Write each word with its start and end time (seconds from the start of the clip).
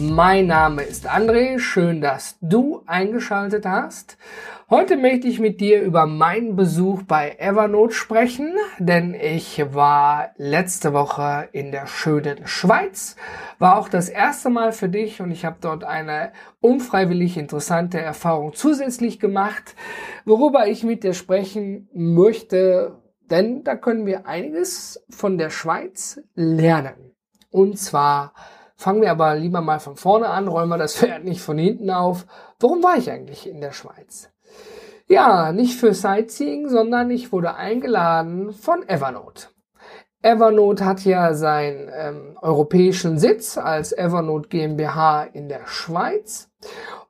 Mein 0.00 0.46
Name 0.46 0.82
ist 0.82 1.10
André, 1.10 1.58
schön, 1.58 2.00
dass 2.00 2.38
du 2.40 2.82
eingeschaltet 2.86 3.66
hast. 3.66 4.16
Heute 4.70 4.96
möchte 4.96 5.26
ich 5.26 5.40
mit 5.40 5.60
dir 5.60 5.82
über 5.82 6.06
meinen 6.06 6.54
Besuch 6.54 7.02
bei 7.02 7.34
Evernote 7.38 7.94
sprechen, 7.94 8.54
denn 8.78 9.14
ich 9.14 9.60
war 9.72 10.30
letzte 10.36 10.92
Woche 10.92 11.48
in 11.50 11.72
der 11.72 11.88
schönen 11.88 12.46
Schweiz, 12.46 13.16
war 13.58 13.76
auch 13.76 13.88
das 13.88 14.08
erste 14.08 14.50
Mal 14.50 14.70
für 14.70 14.88
dich 14.88 15.20
und 15.20 15.32
ich 15.32 15.44
habe 15.44 15.56
dort 15.60 15.82
eine 15.82 16.30
unfreiwillig 16.60 17.36
interessante 17.36 17.98
Erfahrung 17.98 18.52
zusätzlich 18.54 19.18
gemacht, 19.18 19.74
worüber 20.24 20.68
ich 20.68 20.84
mit 20.84 21.02
dir 21.02 21.14
sprechen 21.14 21.88
möchte, 21.92 23.02
denn 23.30 23.64
da 23.64 23.74
können 23.74 24.06
wir 24.06 24.28
einiges 24.28 25.04
von 25.10 25.38
der 25.38 25.50
Schweiz 25.50 26.20
lernen. 26.36 27.16
Und 27.50 27.78
zwar 27.78 28.32
Fangen 28.80 29.02
wir 29.02 29.10
aber 29.10 29.34
lieber 29.34 29.60
mal 29.60 29.80
von 29.80 29.96
vorne 29.96 30.28
an, 30.28 30.46
räumen 30.46 30.70
wir 30.70 30.78
das 30.78 30.96
Pferd 30.98 31.24
nicht 31.24 31.42
von 31.42 31.58
hinten 31.58 31.90
auf. 31.90 32.26
Warum 32.60 32.80
war 32.82 32.96
ich 32.96 33.10
eigentlich 33.10 33.48
in 33.48 33.60
der 33.60 33.72
Schweiz? 33.72 34.30
Ja, 35.08 35.52
nicht 35.52 35.74
für 35.80 35.92
Sightseeing, 35.94 36.68
sondern 36.68 37.10
ich 37.10 37.32
wurde 37.32 37.56
eingeladen 37.56 38.52
von 38.52 38.88
Evernote. 38.88 39.48
Evernote 40.22 40.84
hat 40.84 41.04
ja 41.04 41.34
seinen 41.34 41.90
ähm, 41.92 42.38
europäischen 42.40 43.18
Sitz 43.18 43.58
als 43.58 43.92
Evernote 43.92 44.48
GmbH 44.48 45.24
in 45.24 45.48
der 45.48 45.66
Schweiz 45.66 46.48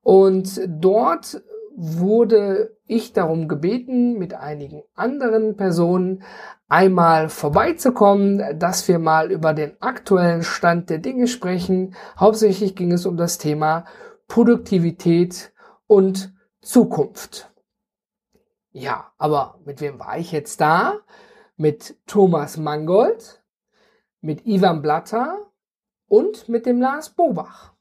und 0.03 0.61
dort 0.67 1.43
wurde 1.81 2.77
ich 2.87 3.13
darum 3.13 3.47
gebeten, 3.47 4.19
mit 4.19 4.35
einigen 4.35 4.83
anderen 4.97 5.57
Personen 5.57 6.25
einmal 6.67 7.29
vorbeizukommen, 7.29 8.59
dass 8.59 8.89
wir 8.89 8.99
mal 8.99 9.31
über 9.31 9.55
den 9.55 9.81
aktuellen 9.81 10.43
Stand 10.43 10.91
der 10.91 10.99
Dinge 10.99 11.29
sprechen. 11.29 11.95
Hauptsächlich 12.19 12.75
ging 12.75 12.91
es 12.91 13.07
um 13.07 13.17
das 13.17 13.39
Thema 13.39 13.85
Produktivität 14.27 15.53
und 15.87 16.35
Zukunft. 16.61 17.53
Ja, 18.73 19.13
aber 19.17 19.61
mit 19.65 19.81
wem 19.81 20.01
war 20.01 20.19
ich 20.19 20.33
jetzt 20.33 20.61
da? 20.61 20.99
Mit 21.57 21.97
Thomas 22.07 22.57
Mangold, 22.57 23.41
mit 24.21 24.45
Ivan 24.47 24.83
Blatter 24.83 25.47
und 26.09 26.49
mit 26.49 26.67
dem 26.67 26.81
Lars 26.81 27.11
Bobach. 27.11 27.78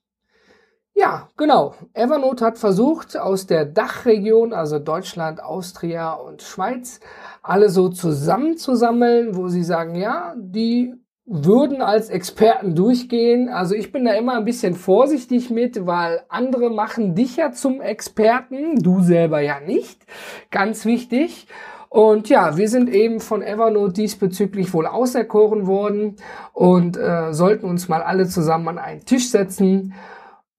Ja, 0.99 1.29
genau. 1.37 1.75
Evernote 1.93 2.43
hat 2.43 2.57
versucht, 2.57 3.17
aus 3.17 3.45
der 3.45 3.65
Dachregion, 3.65 4.51
also 4.51 4.79
Deutschland, 4.79 5.43
Austria 5.43 6.13
und 6.13 6.41
Schweiz, 6.41 7.01
alle 7.43 7.69
so 7.69 7.89
zusammenzusammeln, 7.89 9.35
wo 9.35 9.47
sie 9.47 9.63
sagen, 9.63 9.93
ja, 9.93 10.33
die 10.35 10.95
würden 11.27 11.83
als 11.83 12.09
Experten 12.09 12.73
durchgehen. 12.73 13.47
Also 13.47 13.75
ich 13.75 13.91
bin 13.91 14.05
da 14.05 14.13
immer 14.13 14.37
ein 14.37 14.45
bisschen 14.45 14.73
vorsichtig 14.73 15.51
mit, 15.51 15.85
weil 15.85 16.23
andere 16.29 16.71
machen 16.71 17.13
dich 17.13 17.37
ja 17.37 17.51
zum 17.51 17.79
Experten, 17.79 18.81
du 18.81 19.01
selber 19.01 19.39
ja 19.39 19.59
nicht. 19.59 20.03
Ganz 20.49 20.83
wichtig. 20.83 21.45
Und 21.89 22.27
ja, 22.27 22.57
wir 22.57 22.69
sind 22.69 22.89
eben 22.89 23.19
von 23.19 23.43
Evernote 23.43 23.93
diesbezüglich 23.93 24.73
wohl 24.73 24.87
auserkoren 24.87 25.67
worden 25.67 26.15
und 26.53 26.97
äh, 26.97 27.33
sollten 27.33 27.67
uns 27.67 27.87
mal 27.87 28.01
alle 28.01 28.27
zusammen 28.27 28.69
an 28.69 28.79
einen 28.79 29.05
Tisch 29.05 29.29
setzen 29.29 29.93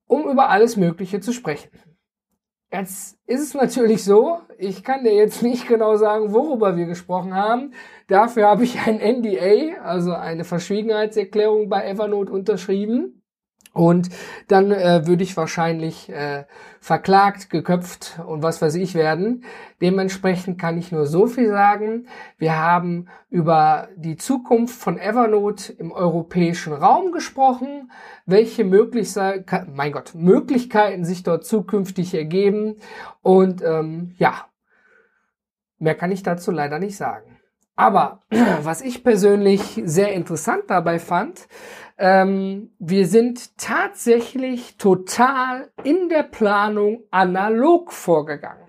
um 0.08 0.28
über 0.28 0.48
alles 0.48 0.76
Mögliche 0.76 1.20
zu 1.20 1.32
sprechen. 1.32 1.70
Jetzt 2.70 3.18
ist 3.26 3.40
es 3.40 3.54
natürlich 3.54 4.04
so, 4.04 4.40
ich 4.58 4.84
kann 4.84 5.04
dir 5.04 5.14
jetzt 5.14 5.42
nicht 5.44 5.68
genau 5.68 5.96
sagen, 5.96 6.32
worüber 6.32 6.76
wir 6.76 6.86
gesprochen 6.86 7.34
haben. 7.34 7.72
Dafür 8.08 8.48
habe 8.48 8.64
ich 8.64 8.78
ein 8.80 8.98
NDA, 8.98 9.80
also 9.82 10.12
eine 10.12 10.44
Verschwiegenheitserklärung 10.44 11.68
bei 11.68 11.86
Evernote 11.86 12.32
unterschrieben. 12.32 13.17
Und 13.78 14.08
dann 14.48 14.72
äh, 14.72 15.06
würde 15.06 15.22
ich 15.22 15.36
wahrscheinlich 15.36 16.08
äh, 16.08 16.46
verklagt, 16.80 17.48
geköpft 17.48 18.18
und 18.26 18.42
was 18.42 18.60
weiß 18.60 18.74
ich 18.74 18.96
werden. 18.96 19.44
Dementsprechend 19.80 20.60
kann 20.60 20.76
ich 20.78 20.90
nur 20.90 21.06
so 21.06 21.28
viel 21.28 21.50
sagen. 21.50 22.08
Wir 22.38 22.56
haben 22.56 23.06
über 23.30 23.86
die 23.94 24.16
Zukunft 24.16 24.74
von 24.74 24.98
Evernote 24.98 25.72
im 25.74 25.92
europäischen 25.92 26.72
Raum 26.72 27.12
gesprochen, 27.12 27.92
welche 28.26 28.64
Möglichkeiten, 28.64 29.76
mein 29.76 29.92
Gott, 29.92 30.12
Möglichkeiten 30.16 31.04
sich 31.04 31.22
dort 31.22 31.46
zukünftig 31.46 32.14
ergeben. 32.14 32.78
Und 33.22 33.62
ähm, 33.62 34.12
ja, 34.18 34.46
mehr 35.78 35.94
kann 35.94 36.10
ich 36.10 36.24
dazu 36.24 36.50
leider 36.50 36.80
nicht 36.80 36.96
sagen. 36.96 37.38
Aber 37.76 38.22
was 38.62 38.80
ich 38.80 39.04
persönlich 39.04 39.80
sehr 39.84 40.14
interessant 40.14 40.64
dabei 40.66 40.98
fand, 40.98 41.46
ähm, 41.98 42.70
wir 42.78 43.06
sind 43.06 43.58
tatsächlich 43.58 44.76
total 44.76 45.68
in 45.82 46.08
der 46.08 46.22
Planung 46.22 47.02
analog 47.10 47.92
vorgegangen. 47.92 48.68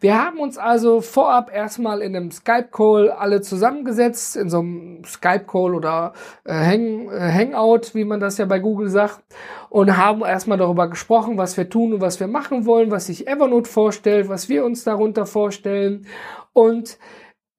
Wir 0.00 0.18
haben 0.18 0.40
uns 0.40 0.58
also 0.58 1.00
vorab 1.00 1.54
erstmal 1.54 2.02
in 2.02 2.16
einem 2.16 2.30
Skype-Call 2.30 3.10
alle 3.10 3.40
zusammengesetzt, 3.40 4.36
in 4.36 4.50
so 4.50 4.58
einem 4.58 5.04
Skype-Call 5.04 5.74
oder 5.74 6.14
äh, 6.44 6.52
Hang, 6.52 7.08
äh, 7.10 7.32
Hangout, 7.32 7.94
wie 7.94 8.04
man 8.04 8.18
das 8.18 8.38
ja 8.38 8.46
bei 8.46 8.58
Google 8.58 8.88
sagt, 8.88 9.22
und 9.70 9.96
haben 9.96 10.22
erstmal 10.22 10.58
darüber 10.58 10.88
gesprochen, 10.88 11.38
was 11.38 11.56
wir 11.56 11.70
tun 11.70 11.94
und 11.94 12.00
was 12.00 12.18
wir 12.18 12.26
machen 12.26 12.66
wollen, 12.66 12.90
was 12.90 13.06
sich 13.06 13.28
Evernote 13.28 13.70
vorstellt, 13.70 14.28
was 14.28 14.48
wir 14.48 14.64
uns 14.64 14.82
darunter 14.82 15.26
vorstellen. 15.26 16.06
Und 16.52 16.98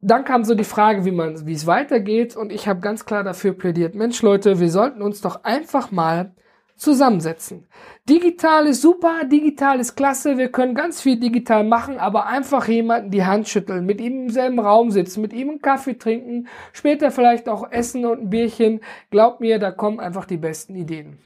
dann 0.04 0.26
kam 0.26 0.44
so 0.44 0.54
die 0.54 0.64
Frage, 0.64 1.06
wie 1.06 1.12
man, 1.12 1.48
wie 1.48 1.54
es 1.54 1.66
weitergeht, 1.66 2.36
und 2.36 2.52
ich 2.52 2.68
habe 2.68 2.82
ganz 2.82 3.06
klar 3.06 3.24
dafür 3.24 3.54
plädiert, 3.54 3.96
Mensch 3.96 4.22
Leute, 4.22 4.60
wir 4.60 4.70
sollten 4.70 5.02
uns 5.02 5.22
doch 5.22 5.44
einfach 5.44 5.92
mal 5.92 6.36
zusammensetzen. 6.76 7.68
Digital 8.10 8.68
ist 8.68 8.82
super, 8.82 9.24
digital 9.26 9.80
ist 9.80 9.96
klasse, 9.96 10.38
wir 10.38 10.52
können 10.52 10.76
ganz 10.76 11.02
viel 11.02 11.18
digital 11.18 11.64
machen, 11.64 11.98
aber 12.00 12.26
einfach 12.26 12.68
jemanden 12.68 13.12
die 13.12 13.24
Hand 13.24 13.48
schütteln, 13.48 13.86
mit 13.86 14.02
ihm 14.02 14.24
im 14.24 14.30
selben 14.30 14.60
Raum 14.60 14.92
sitzen, 14.92 15.22
mit 15.22 15.32
ihm 15.32 15.50
einen 15.50 15.62
Kaffee 15.62 15.98
trinken, 15.98 16.48
später 16.74 17.12
vielleicht 17.12 17.48
auch 17.48 17.72
essen 17.72 18.06
und 18.06 18.24
ein 18.24 18.30
Bierchen. 18.30 18.82
Glaubt 19.12 19.40
mir, 19.40 19.60
da 19.60 19.72
kommen 19.72 20.00
einfach 20.00 20.26
die 20.26 20.38
besten 20.38 20.76
Ideen. 20.76 21.20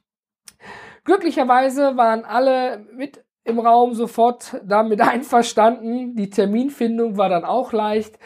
Glücklicherweise 1.04 1.98
waren 1.98 2.26
alle 2.26 2.86
mit 2.94 3.24
im 3.48 3.60
Raum 3.60 3.94
sofort 3.94 4.62
damit 4.66 5.02
einverstanden. 5.08 6.16
Die 6.16 6.30
Terminfindung 6.30 7.18
war 7.18 7.30
dann 7.30 7.46
auch 7.46 7.74
leicht 7.74 8.18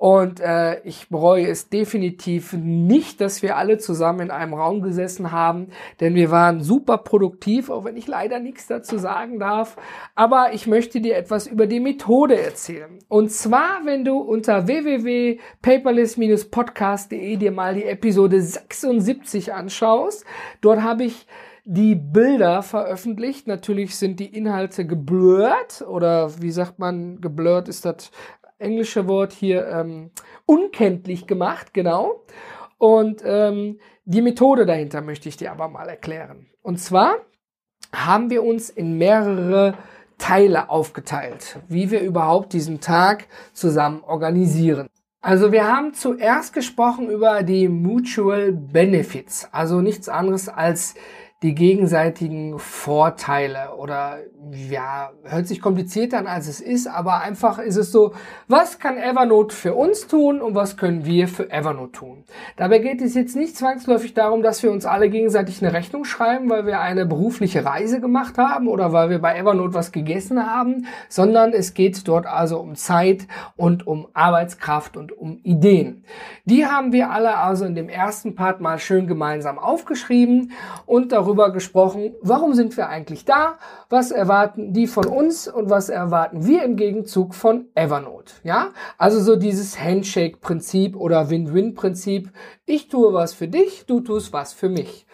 und 0.00 0.40
äh, 0.40 0.80
ich 0.84 1.08
bereue 1.10 1.46
es 1.46 1.68
definitiv 1.68 2.54
nicht, 2.54 3.20
dass 3.20 3.42
wir 3.42 3.58
alle 3.58 3.76
zusammen 3.76 4.20
in 4.20 4.30
einem 4.30 4.54
Raum 4.54 4.80
gesessen 4.80 5.30
haben, 5.30 5.66
denn 6.00 6.14
wir 6.14 6.30
waren 6.30 6.62
super 6.62 6.96
produktiv, 6.96 7.68
auch 7.68 7.84
wenn 7.84 7.98
ich 7.98 8.06
leider 8.06 8.40
nichts 8.40 8.66
dazu 8.66 8.96
sagen 8.96 9.38
darf. 9.38 9.76
Aber 10.14 10.54
ich 10.54 10.66
möchte 10.66 11.02
dir 11.02 11.18
etwas 11.18 11.46
über 11.46 11.66
die 11.66 11.80
Methode 11.80 12.40
erzählen. 12.40 12.98
Und 13.08 13.30
zwar, 13.30 13.84
wenn 13.84 14.06
du 14.06 14.16
unter 14.16 14.66
www.paperless-podcast.de 14.66 17.36
dir 17.36 17.52
mal 17.52 17.74
die 17.74 17.84
Episode 17.84 18.40
76 18.40 19.52
anschaust, 19.52 20.24
dort 20.62 20.80
habe 20.80 21.04
ich 21.04 21.26
die 21.64 21.94
Bilder 21.94 22.62
veröffentlicht. 22.62 23.46
Natürlich 23.46 23.96
sind 23.96 24.20
die 24.20 24.34
Inhalte 24.34 24.86
geblurrt 24.86 25.82
oder 25.82 26.40
wie 26.40 26.50
sagt 26.50 26.78
man, 26.78 27.20
geblurrt 27.20 27.68
ist 27.68 27.84
das 27.84 28.10
englische 28.58 29.08
Wort 29.08 29.32
hier 29.32 29.66
ähm, 29.66 30.10
unkenntlich 30.46 31.26
gemacht, 31.26 31.72
genau. 31.72 32.24
Und 32.78 33.22
ähm, 33.24 33.78
die 34.04 34.22
Methode 34.22 34.66
dahinter 34.66 35.00
möchte 35.00 35.28
ich 35.28 35.36
dir 35.36 35.52
aber 35.52 35.68
mal 35.68 35.88
erklären. 35.88 36.46
Und 36.62 36.78
zwar 36.78 37.16
haben 37.94 38.30
wir 38.30 38.42
uns 38.42 38.70
in 38.70 38.98
mehrere 38.98 39.74
Teile 40.18 40.68
aufgeteilt, 40.68 41.58
wie 41.68 41.90
wir 41.90 42.00
überhaupt 42.00 42.52
diesen 42.52 42.80
Tag 42.80 43.26
zusammen 43.52 44.02
organisieren. 44.04 44.88
Also 45.22 45.52
wir 45.52 45.66
haben 45.66 45.92
zuerst 45.92 46.54
gesprochen 46.54 47.10
über 47.10 47.42
die 47.42 47.68
Mutual 47.68 48.52
Benefits, 48.52 49.48
also 49.52 49.80
nichts 49.82 50.08
anderes 50.08 50.48
als 50.48 50.94
die 51.42 51.54
gegenseitigen 51.54 52.58
Vorteile 52.58 53.74
oder 53.78 54.18
ja, 54.52 55.10
hört 55.24 55.46
sich 55.46 55.62
komplizierter 55.62 56.18
an 56.18 56.26
als 56.26 56.48
es 56.48 56.60
ist, 56.60 56.86
aber 56.86 57.22
einfach 57.22 57.58
ist 57.58 57.76
es 57.76 57.90
so, 57.92 58.12
was 58.46 58.78
kann 58.78 58.98
Evernote 58.98 59.54
für 59.54 59.74
uns 59.74 60.06
tun 60.06 60.42
und 60.42 60.54
was 60.54 60.76
können 60.76 61.06
wir 61.06 61.28
für 61.28 61.50
Evernote 61.50 61.92
tun? 61.92 62.24
Dabei 62.56 62.80
geht 62.80 63.00
es 63.00 63.14
jetzt 63.14 63.36
nicht 63.36 63.56
zwangsläufig 63.56 64.12
darum, 64.12 64.42
dass 64.42 64.62
wir 64.62 64.70
uns 64.70 64.84
alle 64.84 65.08
gegenseitig 65.08 65.62
eine 65.62 65.72
Rechnung 65.72 66.04
schreiben, 66.04 66.50
weil 66.50 66.66
wir 66.66 66.80
eine 66.80 67.06
berufliche 67.06 67.64
Reise 67.64 68.00
gemacht 68.00 68.36
haben 68.36 68.68
oder 68.68 68.92
weil 68.92 69.08
wir 69.08 69.18
bei 69.18 69.38
Evernote 69.38 69.72
was 69.72 69.92
gegessen 69.92 70.44
haben, 70.44 70.86
sondern 71.08 71.54
es 71.54 71.72
geht 71.72 72.06
dort 72.06 72.26
also 72.26 72.58
um 72.60 72.74
Zeit 72.74 73.26
und 73.56 73.86
um 73.86 74.08
Arbeitskraft 74.12 74.98
und 74.98 75.16
um 75.16 75.38
Ideen. 75.42 76.04
Die 76.44 76.66
haben 76.66 76.92
wir 76.92 77.10
alle 77.10 77.38
also 77.38 77.64
in 77.64 77.74
dem 77.74 77.88
ersten 77.88 78.34
Part 78.34 78.60
mal 78.60 78.78
schön 78.78 79.06
gemeinsam 79.06 79.58
aufgeschrieben 79.58 80.52
und 80.84 81.12
darüber 81.12 81.29
gesprochen, 81.34 82.14
warum 82.22 82.54
sind 82.54 82.76
wir 82.76 82.88
eigentlich 82.88 83.24
da, 83.24 83.58
was 83.88 84.10
erwarten 84.10 84.72
die 84.72 84.86
von 84.86 85.06
uns 85.06 85.48
und 85.48 85.70
was 85.70 85.88
erwarten 85.88 86.46
wir 86.46 86.62
im 86.64 86.76
Gegenzug 86.76 87.34
von 87.34 87.66
Evernote. 87.74 88.32
Ja, 88.42 88.70
also 88.98 89.20
so 89.20 89.36
dieses 89.36 89.80
Handshake-Prinzip 89.80 90.96
oder 90.96 91.30
Win-Win-Prinzip. 91.30 92.30
Ich 92.66 92.88
tue 92.88 93.12
was 93.12 93.34
für 93.34 93.48
dich, 93.48 93.86
du 93.86 94.00
tust 94.00 94.32
was 94.32 94.52
für 94.52 94.68
mich 94.68 95.06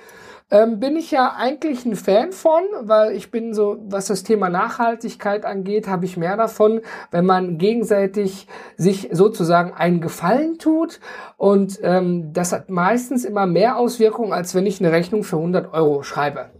ähm, 0.50 0.78
bin 0.78 0.96
ich 0.96 1.10
ja 1.10 1.34
eigentlich 1.36 1.84
ein 1.84 1.96
Fan 1.96 2.32
von, 2.32 2.62
weil 2.82 3.12
ich 3.12 3.30
bin 3.30 3.52
so, 3.52 3.78
was 3.88 4.06
das 4.06 4.22
Thema 4.22 4.48
Nachhaltigkeit 4.48 5.44
angeht, 5.44 5.88
habe 5.88 6.04
ich 6.04 6.16
mehr 6.16 6.36
davon, 6.36 6.80
wenn 7.10 7.26
man 7.26 7.58
gegenseitig 7.58 8.46
sich 8.76 9.08
sozusagen 9.10 9.72
einen 9.74 10.00
Gefallen 10.00 10.58
tut. 10.58 11.00
Und 11.36 11.80
ähm, 11.82 12.32
das 12.32 12.52
hat 12.52 12.70
meistens 12.70 13.24
immer 13.24 13.46
mehr 13.46 13.76
Auswirkungen, 13.76 14.32
als 14.32 14.54
wenn 14.54 14.66
ich 14.66 14.80
eine 14.80 14.92
Rechnung 14.92 15.24
für 15.24 15.36
100 15.36 15.72
Euro 15.74 16.02
schreibe. 16.02 16.50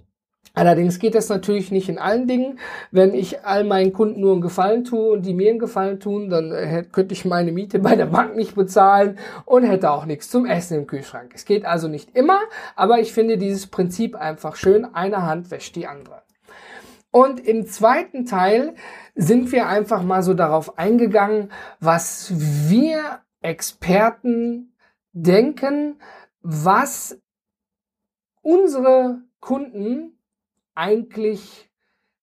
Allerdings 0.57 0.99
geht 0.99 1.15
das 1.15 1.29
natürlich 1.29 1.71
nicht 1.71 1.91
in 1.91 1.99
allen 1.99 2.27
Dingen. 2.27 2.59
Wenn 2.91 3.13
ich 3.13 3.45
all 3.45 3.63
meinen 3.63 3.93
Kunden 3.93 4.23
nur 4.23 4.33
einen 4.33 4.41
Gefallen 4.41 4.85
tue 4.85 5.11
und 5.13 5.27
die 5.27 5.35
mir 5.35 5.51
einen 5.51 5.59
Gefallen 5.59 6.01
tun, 6.01 6.31
dann 6.31 6.51
äh, 6.51 6.83
könnte 6.91 7.13
ich 7.13 7.27
meine 7.27 7.53
Miete 7.53 7.79
bei 7.81 7.95
der 7.95 8.07
Bank 8.07 8.35
nicht 8.37 8.55
bezahlen 8.55 9.19
und 9.45 9.65
hätte 9.65 9.91
auch 9.91 10.07
nichts 10.07 10.31
zum 10.31 10.47
Essen 10.47 10.79
im 10.79 10.87
Kühlschrank. 10.87 11.33
Es 11.35 11.45
geht 11.45 11.67
also 11.67 11.89
nicht 11.89 12.17
immer, 12.17 12.41
aber 12.75 13.01
ich 13.01 13.13
finde 13.13 13.37
dieses 13.37 13.67
Prinzip 13.67 14.17
einfach 14.17 14.57
schön. 14.57 14.87
Eine 14.87 15.27
Hand 15.27 15.51
wäscht 15.51 15.77
die 15.77 15.87
andere. 15.87 16.23
Und 17.11 17.39
im 17.39 17.67
zweiten 17.67 18.25
Teil 18.25 18.77
sind 19.15 19.53
wir 19.53 19.69
einfach 19.69 20.03
mal 20.03 20.23
so 20.23 20.33
darauf 20.33 20.79
eingegangen, 20.79 21.51
was 21.81 22.33
wir 22.35 23.21
Experten 23.43 24.75
denken, 25.13 26.01
was 26.41 27.21
unsere 28.41 29.19
Kunden 29.41 30.16
eigentlich 30.77 31.69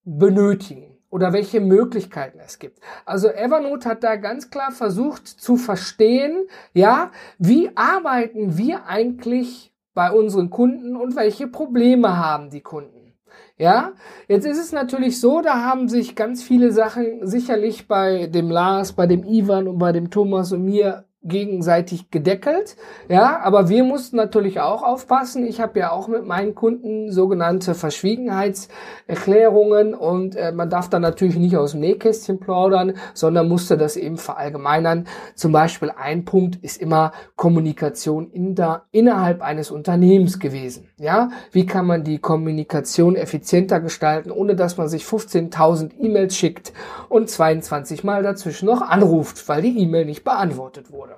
benötigen 0.05 0.97
oder 1.09 1.31
welche 1.33 1.59
Möglichkeiten 1.59 2.39
es 2.39 2.57
gibt. 2.57 2.79
Also 3.05 3.27
Evernote 3.27 3.87
hat 3.87 4.03
da 4.03 4.15
ganz 4.15 4.49
klar 4.49 4.71
versucht 4.71 5.27
zu 5.27 5.57
verstehen, 5.57 6.47
ja, 6.73 7.11
wie 7.37 7.69
arbeiten 7.75 8.57
wir 8.57 8.87
eigentlich 8.87 9.73
bei 9.93 10.11
unseren 10.11 10.49
Kunden 10.49 10.95
und 10.95 11.15
welche 11.15 11.47
Probleme 11.47 12.17
haben 12.17 12.49
die 12.49 12.61
Kunden. 12.61 13.13
Ja, 13.57 13.93
jetzt 14.27 14.45
ist 14.45 14.57
es 14.57 14.71
natürlich 14.71 15.19
so, 15.19 15.41
da 15.41 15.61
haben 15.63 15.87
sich 15.87 16.15
ganz 16.15 16.41
viele 16.41 16.71
Sachen 16.71 17.27
sicherlich 17.27 17.87
bei 17.87 18.25
dem 18.25 18.49
Lars, 18.49 18.93
bei 18.93 19.05
dem 19.05 19.23
Ivan 19.23 19.67
und 19.67 19.77
bei 19.77 19.91
dem 19.91 20.09
Thomas 20.09 20.51
und 20.51 20.65
mir 20.65 21.05
gegenseitig 21.23 22.11
gedeckelt. 22.11 22.75
Ja, 23.07 23.39
aber 23.41 23.69
wir 23.69 23.83
mussten 23.83 24.17
natürlich 24.17 24.59
auch 24.59 24.83
aufpassen. 24.83 25.43
Ich 25.45 25.61
habe 25.61 25.79
ja 25.79 25.91
auch 25.91 26.07
mit 26.07 26.25
meinen 26.25 26.55
Kunden 26.55 27.11
sogenannte 27.11 27.75
Verschwiegenheitserklärungen 27.75 29.93
und 29.93 30.35
äh, 30.35 30.51
man 30.51 30.69
darf 30.69 30.89
da 30.89 30.99
natürlich 30.99 31.37
nicht 31.37 31.55
aus 31.55 31.71
dem 31.71 31.79
Nähkästchen 31.79 32.39
plaudern, 32.39 32.93
sondern 33.13 33.47
musste 33.47 33.77
das 33.77 33.95
eben 33.95 34.17
verallgemeinern. 34.17 35.07
Zum 35.35 35.53
Beispiel 35.53 35.91
ein 35.95 36.25
Punkt 36.25 36.57
ist 36.63 36.81
immer 36.81 37.13
Kommunikation 37.35 38.31
in 38.31 38.55
der, 38.55 38.83
innerhalb 38.91 39.41
eines 39.41 39.71
Unternehmens 39.71 40.39
gewesen. 40.39 40.89
Ja, 40.97 41.29
wie 41.51 41.65
kann 41.65 41.87
man 41.87 42.03
die 42.03 42.19
Kommunikation 42.19 43.15
effizienter 43.15 43.79
gestalten, 43.79 44.31
ohne 44.31 44.55
dass 44.55 44.77
man 44.77 44.89
sich 44.89 45.03
15.000 45.03 45.91
E-Mails 45.99 46.35
schickt 46.35 46.73
und 47.09 47.29
22 47.29 48.03
Mal 48.03 48.23
dazwischen 48.23 48.65
noch 48.65 48.81
anruft, 48.81 49.47
weil 49.47 49.61
die 49.61 49.77
E-Mail 49.79 50.05
nicht 50.05 50.23
beantwortet 50.23 50.91
wurde. 50.91 51.12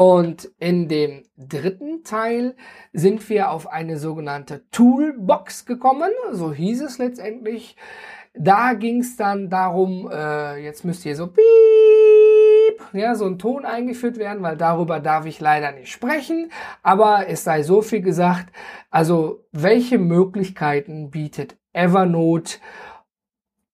Und 0.00 0.50
in 0.58 0.88
dem 0.88 1.24
dritten 1.36 2.04
Teil 2.04 2.56
sind 2.94 3.28
wir 3.28 3.50
auf 3.50 3.70
eine 3.70 3.98
sogenannte 3.98 4.66
Toolbox 4.70 5.66
gekommen, 5.66 6.08
so 6.32 6.54
hieß 6.54 6.80
es 6.80 6.96
letztendlich. 6.96 7.76
Da 8.32 8.72
ging 8.72 9.00
es 9.00 9.18
dann 9.18 9.50
darum, 9.50 10.10
äh, 10.10 10.56
jetzt 10.64 10.86
müsst 10.86 11.04
ihr 11.04 11.14
so 11.14 11.26
piep, 11.26 11.42
ja, 12.94 13.14
so 13.14 13.26
ein 13.26 13.38
Ton 13.38 13.66
eingeführt 13.66 14.16
werden, 14.16 14.42
weil 14.42 14.56
darüber 14.56 15.00
darf 15.00 15.26
ich 15.26 15.38
leider 15.38 15.70
nicht 15.70 15.92
sprechen. 15.92 16.50
Aber 16.82 17.28
es 17.28 17.44
sei 17.44 17.62
so 17.62 17.82
viel 17.82 18.00
gesagt, 18.00 18.54
also 18.88 19.44
welche 19.52 19.98
Möglichkeiten 19.98 21.10
bietet 21.10 21.58
Evernote 21.74 22.56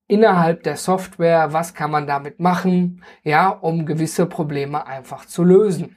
innerhalb 0.09 0.65
der 0.65 0.77
Software, 0.77 1.53
was 1.53 1.75
kann 1.75 1.93
man 1.93 2.09
damit 2.09 2.41
machen, 2.41 3.05
ja, 3.23 3.49
um 3.49 3.87
gewisse 3.87 4.27
Probleme 4.27 4.89
einfach 4.89 5.27
zu 5.27 5.45
lösen. 5.45 5.97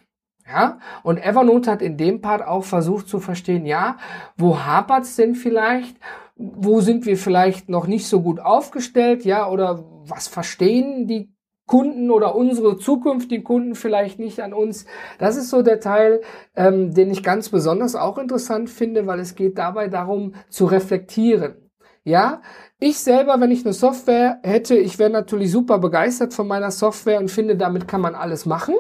Ja, 0.50 0.80
und 1.04 1.24
Evernote 1.24 1.70
hat 1.70 1.84
in 1.84 1.96
dem 1.96 2.22
Part 2.22 2.42
auch 2.46 2.64
versucht 2.64 3.08
zu 3.08 3.20
verstehen, 3.20 3.68
ja, 3.68 3.98
wo 4.36 4.60
hapert's 4.60 5.16
denn 5.16 5.36
vielleicht? 5.36 5.96
Wo 6.36 6.82
sind 6.82 7.06
wir 7.06 7.18
vielleicht 7.18 7.70
noch 7.70 7.86
nicht 7.86 8.08
so 8.08 8.22
gut 8.22 8.40
aufgestellt? 8.40 9.26
Ja, 9.26 9.48
oder 9.48 9.86
was 10.06 10.28
verstehen 10.28 11.06
die 11.06 11.32
Kunden 11.68 12.10
oder 12.10 12.36
unsere 12.36 12.78
zukünftigen 12.78 13.44
Kunden 13.44 13.76
vielleicht 13.76 14.18
nicht 14.18 14.40
an 14.40 14.54
uns. 14.54 14.88
Das 15.20 15.36
ist 15.36 15.52
so 15.52 15.62
der 15.62 15.80
Teil, 15.80 16.22
ähm, 16.56 16.96
den 16.96 17.12
ich 17.12 17.22
ganz 17.22 17.50
besonders 17.50 17.96
auch 17.96 18.18
interessant 18.18 18.72
finde, 18.72 19.06
weil 19.06 19.20
es 19.20 19.36
geht 19.36 19.60
dabei 19.60 19.88
darum 19.88 20.34
zu 20.50 20.66
reflektieren. 20.66 21.70
Ja, 22.04 22.42
ich 22.80 22.98
selber, 22.98 23.40
wenn 23.40 23.52
ich 23.52 23.66
eine 23.66 23.74
Software 23.74 24.40
hätte, 24.42 24.76
ich 24.76 24.98
wäre 24.98 25.12
natürlich 25.12 25.52
super 25.52 25.78
begeistert 25.78 26.34
von 26.34 26.48
meiner 26.48 26.72
Software 26.72 27.20
und 27.20 27.30
finde, 27.30 27.56
damit 27.56 27.88
kann 27.88 28.02
man 28.02 28.16
alles 28.16 28.48
machen. 28.48 28.74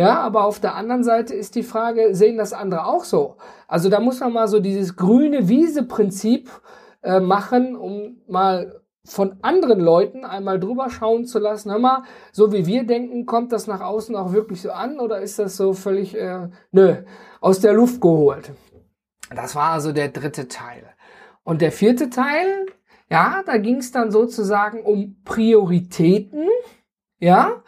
Ja, 0.00 0.18
aber 0.20 0.44
auf 0.44 0.60
der 0.60 0.76
anderen 0.76 1.04
Seite 1.04 1.34
ist 1.34 1.56
die 1.56 1.62
Frage, 1.62 2.14
sehen 2.14 2.38
das 2.38 2.54
andere 2.54 2.86
auch 2.86 3.04
so? 3.04 3.36
Also 3.68 3.90
da 3.90 4.00
muss 4.00 4.20
man 4.20 4.32
mal 4.32 4.48
so 4.48 4.58
dieses 4.58 4.96
grüne 4.96 5.46
Wiese-Prinzip 5.46 6.48
äh, 7.02 7.20
machen, 7.20 7.76
um 7.76 8.16
mal 8.26 8.80
von 9.04 9.36
anderen 9.42 9.78
Leuten 9.78 10.24
einmal 10.24 10.58
drüber 10.58 10.88
schauen 10.88 11.26
zu 11.26 11.38
lassen. 11.38 11.70
Hör 11.70 11.78
mal, 11.78 12.04
so 12.32 12.50
wie 12.50 12.64
wir 12.64 12.84
denken, 12.84 13.26
kommt 13.26 13.52
das 13.52 13.66
nach 13.66 13.82
außen 13.82 14.16
auch 14.16 14.32
wirklich 14.32 14.62
so 14.62 14.70
an 14.70 15.00
oder 15.00 15.20
ist 15.20 15.38
das 15.38 15.58
so 15.58 15.74
völlig, 15.74 16.16
äh, 16.16 16.48
nö, 16.72 16.96
aus 17.42 17.60
der 17.60 17.74
Luft 17.74 18.00
geholt? 18.00 18.52
Das 19.28 19.54
war 19.54 19.72
also 19.72 19.92
der 19.92 20.08
dritte 20.08 20.48
Teil. 20.48 20.84
Und 21.44 21.60
der 21.60 21.72
vierte 21.72 22.08
Teil, 22.08 22.64
ja, 23.10 23.42
da 23.44 23.58
ging 23.58 23.76
es 23.76 23.92
dann 23.92 24.10
sozusagen 24.10 24.82
um 24.82 25.20
Prioritäten, 25.26 26.48
ja, 27.18 27.62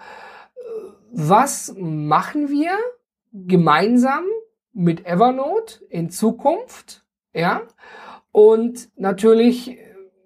was 1.12 1.74
machen 1.78 2.48
wir 2.48 2.72
gemeinsam 3.32 4.24
mit 4.72 5.06
Evernote 5.06 5.84
in 5.90 6.08
Zukunft? 6.10 7.04
Ja, 7.34 7.62
und 8.30 8.88
natürlich, 8.96 9.78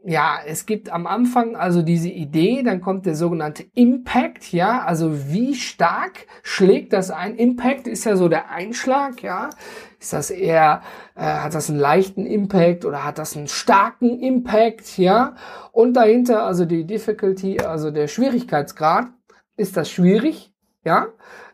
ja, 0.04 0.38
es 0.46 0.66
gibt 0.66 0.90
am 0.90 1.08
Anfang 1.08 1.56
also 1.56 1.82
diese 1.82 2.08
Idee, 2.08 2.62
dann 2.62 2.80
kommt 2.80 3.04
der 3.06 3.16
sogenannte 3.16 3.64
Impact, 3.74 4.52
ja, 4.52 4.84
also 4.84 5.28
wie 5.32 5.54
stark 5.54 6.26
schlägt 6.44 6.92
das 6.92 7.10
ein? 7.10 7.36
Impact 7.36 7.88
ist 7.88 8.04
ja 8.04 8.16
so 8.16 8.28
der 8.28 8.50
Einschlag, 8.50 9.22
ja. 9.22 9.50
Ist 9.98 10.12
das 10.12 10.30
eher, 10.30 10.82
äh, 11.16 11.22
hat 11.22 11.54
das 11.54 11.68
einen 11.68 11.80
leichten 11.80 12.26
Impact 12.26 12.84
oder 12.84 13.04
hat 13.04 13.18
das 13.18 13.36
einen 13.36 13.48
starken 13.48 14.20
Impact, 14.20 14.98
ja? 14.98 15.34
Und 15.72 15.94
dahinter 15.94 16.44
also 16.44 16.64
die 16.64 16.86
Difficulty, 16.86 17.58
also 17.58 17.90
der 17.90 18.06
Schwierigkeitsgrad. 18.06 19.08
Ist 19.56 19.76
das 19.76 19.90
schwierig? 19.90 20.52
Ja, 20.86 21.08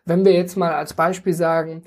wenn 0.05 0.27
wir 0.27 0.33
jetzt 0.33 0.57
mal 0.57 0.75
als 0.75 0.93
Beispiel 0.93 1.33
sagen, 1.33 1.85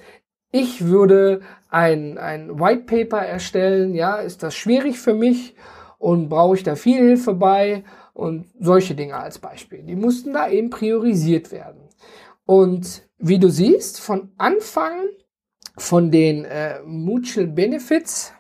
ich 0.52 0.88
würde 0.88 1.42
ein, 1.70 2.18
ein 2.18 2.60
White 2.60 2.86
Paper 2.86 3.24
erstellen, 3.24 3.94
ja, 3.94 4.16
ist 4.16 4.42
das 4.42 4.56
schwierig 4.56 4.98
für 4.98 5.14
mich 5.14 5.56
und 6.00 6.28
brauche 6.28 6.56
ich 6.56 6.64
da 6.64 6.76
viel 6.76 6.98
Hilfe 6.98 7.36
bei 7.36 7.84
und 8.14 8.48
solche 8.60 8.96
Dinge 8.96 9.16
als 9.16 9.38
Beispiel. 9.38 9.84
Die 9.84 9.96
mussten 9.96 10.34
da 10.34 10.50
eben 10.50 10.72
priorisiert 10.72 11.52
werden. 11.52 11.82
Und 12.48 13.04
wie 13.20 13.38
du 13.38 13.50
siehst, 13.50 14.02
von 14.02 14.32
Anfang 14.38 14.94
von 15.78 16.10
den 16.10 16.46
äh, 16.46 16.82
Mutual 16.84 17.46
Benefits 17.46 18.34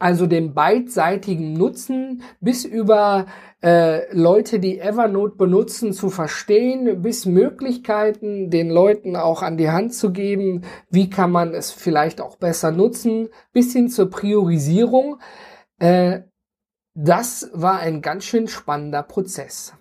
also 0.00 0.26
dem 0.26 0.54
beidseitigen 0.54 1.52
Nutzen 1.52 2.22
bis 2.40 2.64
über 2.64 3.26
äh, 3.62 4.12
Leute, 4.12 4.58
die 4.58 4.80
Evernote 4.80 5.36
benutzen, 5.36 5.92
zu 5.92 6.10
verstehen, 6.10 7.02
bis 7.02 7.26
Möglichkeiten 7.26 8.50
den 8.50 8.70
Leuten 8.70 9.14
auch 9.14 9.42
an 9.42 9.56
die 9.56 9.70
Hand 9.70 9.94
zu 9.94 10.10
geben, 10.10 10.62
wie 10.90 11.08
kann 11.08 11.30
man 11.30 11.54
es 11.54 11.70
vielleicht 11.70 12.20
auch 12.20 12.36
besser 12.36 12.72
nutzen, 12.72 13.28
bis 13.52 13.72
hin 13.72 13.88
zur 13.88 14.10
Priorisierung, 14.10 15.20
Äh, 15.78 16.22
das 16.94 17.50
war 17.54 17.78
ein 17.80 18.02
ganz 18.02 18.24
schön 18.24 18.48
spannender 18.48 19.02
Prozess. 19.02 19.72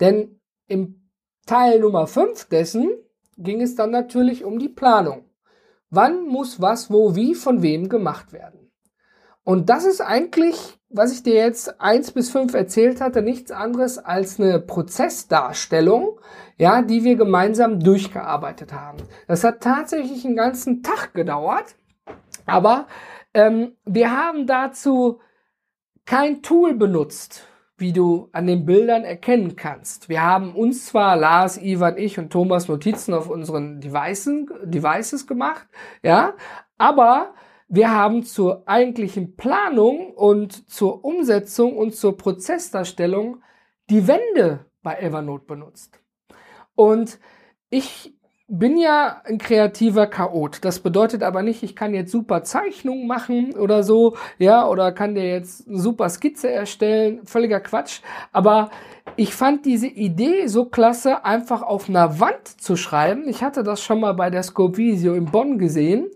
Denn 0.00 0.40
im 0.66 1.10
Teil 1.46 1.80
Nummer 1.80 2.06
5 2.06 2.48
dessen 2.48 2.90
ging 3.36 3.60
es 3.60 3.74
dann 3.74 3.90
natürlich 3.90 4.44
um 4.44 4.58
die 4.58 4.68
Planung. 4.68 5.24
Wann 5.90 6.26
muss 6.26 6.60
was, 6.60 6.90
wo, 6.90 7.14
wie, 7.14 7.34
von 7.34 7.62
wem 7.62 7.88
gemacht 7.88 8.32
werden? 8.32 8.67
Und 9.48 9.70
das 9.70 9.86
ist 9.86 10.02
eigentlich 10.02 10.78
was 10.90 11.12
ich 11.12 11.22
dir 11.22 11.34
jetzt 11.34 11.80
eins 11.80 12.12
bis 12.12 12.30
fünf 12.30 12.54
erzählt 12.54 13.00
hatte, 13.00 13.22
nichts 13.22 13.50
anderes 13.50 13.98
als 13.98 14.40
eine 14.40 14.58
Prozessdarstellung, 14.58 16.18
ja, 16.56 16.82
die 16.82 17.04
wir 17.04 17.16
gemeinsam 17.16 17.80
durchgearbeitet 17.80 18.72
haben. 18.72 18.98
Das 19.26 19.44
hat 19.44 19.60
tatsächlich 19.60 20.24
einen 20.24 20.36
ganzen 20.36 20.82
Tag 20.82 21.12
gedauert, 21.12 21.76
aber 22.46 22.86
ähm, 23.34 23.72
wir 23.84 24.16
haben 24.16 24.46
dazu 24.46 25.20
kein 26.06 26.42
Tool 26.42 26.74
benutzt, 26.74 27.46
wie 27.76 27.92
du 27.92 28.30
an 28.32 28.46
den 28.46 28.64
Bildern 28.64 29.04
erkennen 29.04 29.56
kannst. 29.56 30.08
Wir 30.08 30.22
haben 30.22 30.54
uns 30.54 30.86
zwar, 30.86 31.16
Lars, 31.16 31.58
Ivan, 31.58 31.98
ich 31.98 32.18
und 32.18 32.30
Thomas 32.30 32.66
Notizen 32.66 33.12
auf 33.12 33.28
unseren 33.28 33.80
Devices, 33.80 34.46
Devices 34.64 35.26
gemacht, 35.26 35.68
ja, 36.02 36.32
aber 36.78 37.34
wir 37.68 37.90
haben 37.90 38.22
zur 38.22 38.62
eigentlichen 38.66 39.36
Planung 39.36 40.12
und 40.14 40.68
zur 40.70 41.04
Umsetzung 41.04 41.76
und 41.76 41.94
zur 41.94 42.16
Prozessdarstellung 42.16 43.42
die 43.90 44.08
Wände 44.08 44.66
bei 44.82 44.96
Evernote 44.96 45.44
benutzt. 45.44 46.00
Und 46.74 47.18
ich 47.70 48.14
bin 48.50 48.78
ja 48.78 49.20
ein 49.24 49.36
kreativer 49.36 50.06
Chaot. 50.06 50.64
Das 50.64 50.80
bedeutet 50.80 51.22
aber 51.22 51.42
nicht, 51.42 51.62
ich 51.62 51.76
kann 51.76 51.92
jetzt 51.92 52.10
super 52.10 52.42
Zeichnungen 52.44 53.06
machen 53.06 53.54
oder 53.54 53.82
so, 53.82 54.16
ja, 54.38 54.66
oder 54.66 54.90
kann 54.92 55.14
dir 55.14 55.28
jetzt 55.28 55.66
super 55.68 56.08
Skizze 56.08 56.50
erstellen. 56.50 57.26
Völliger 57.26 57.60
Quatsch. 57.60 58.00
Aber 58.32 58.70
ich 59.16 59.34
fand 59.34 59.66
diese 59.66 59.86
Idee 59.86 60.46
so 60.46 60.64
klasse, 60.64 61.26
einfach 61.26 61.60
auf 61.60 61.90
einer 61.90 62.20
Wand 62.20 62.48
zu 62.48 62.76
schreiben. 62.76 63.28
Ich 63.28 63.42
hatte 63.42 63.62
das 63.62 63.82
schon 63.82 64.00
mal 64.00 64.14
bei 64.14 64.30
der 64.30 64.42
Scope 64.42 64.78
Visio 64.78 65.14
in 65.14 65.26
Bonn 65.26 65.58
gesehen. 65.58 66.08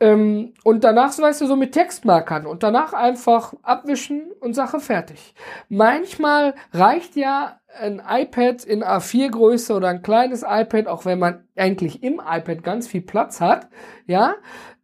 Ähm, 0.00 0.54
und 0.64 0.82
danach, 0.82 1.16
weißt 1.16 1.40
du, 1.40 1.46
so 1.46 1.56
mit 1.56 1.72
Textmarkern 1.72 2.46
und 2.46 2.62
danach 2.62 2.92
einfach 2.92 3.54
abwischen 3.62 4.32
und 4.40 4.54
Sache 4.54 4.80
fertig. 4.80 5.34
Manchmal 5.68 6.54
reicht 6.72 7.14
ja 7.16 7.60
ein 7.80 8.02
iPad 8.06 8.64
in 8.64 8.82
A4 8.82 9.30
Größe 9.30 9.74
oder 9.74 9.88
ein 9.88 10.02
kleines 10.02 10.42
iPad, 10.42 10.88
auch 10.88 11.04
wenn 11.04 11.18
man 11.18 11.44
eigentlich 11.56 12.02
im 12.02 12.14
iPad 12.14 12.62
ganz 12.62 12.88
viel 12.88 13.02
Platz 13.02 13.40
hat, 13.40 13.68
ja, 14.06 14.34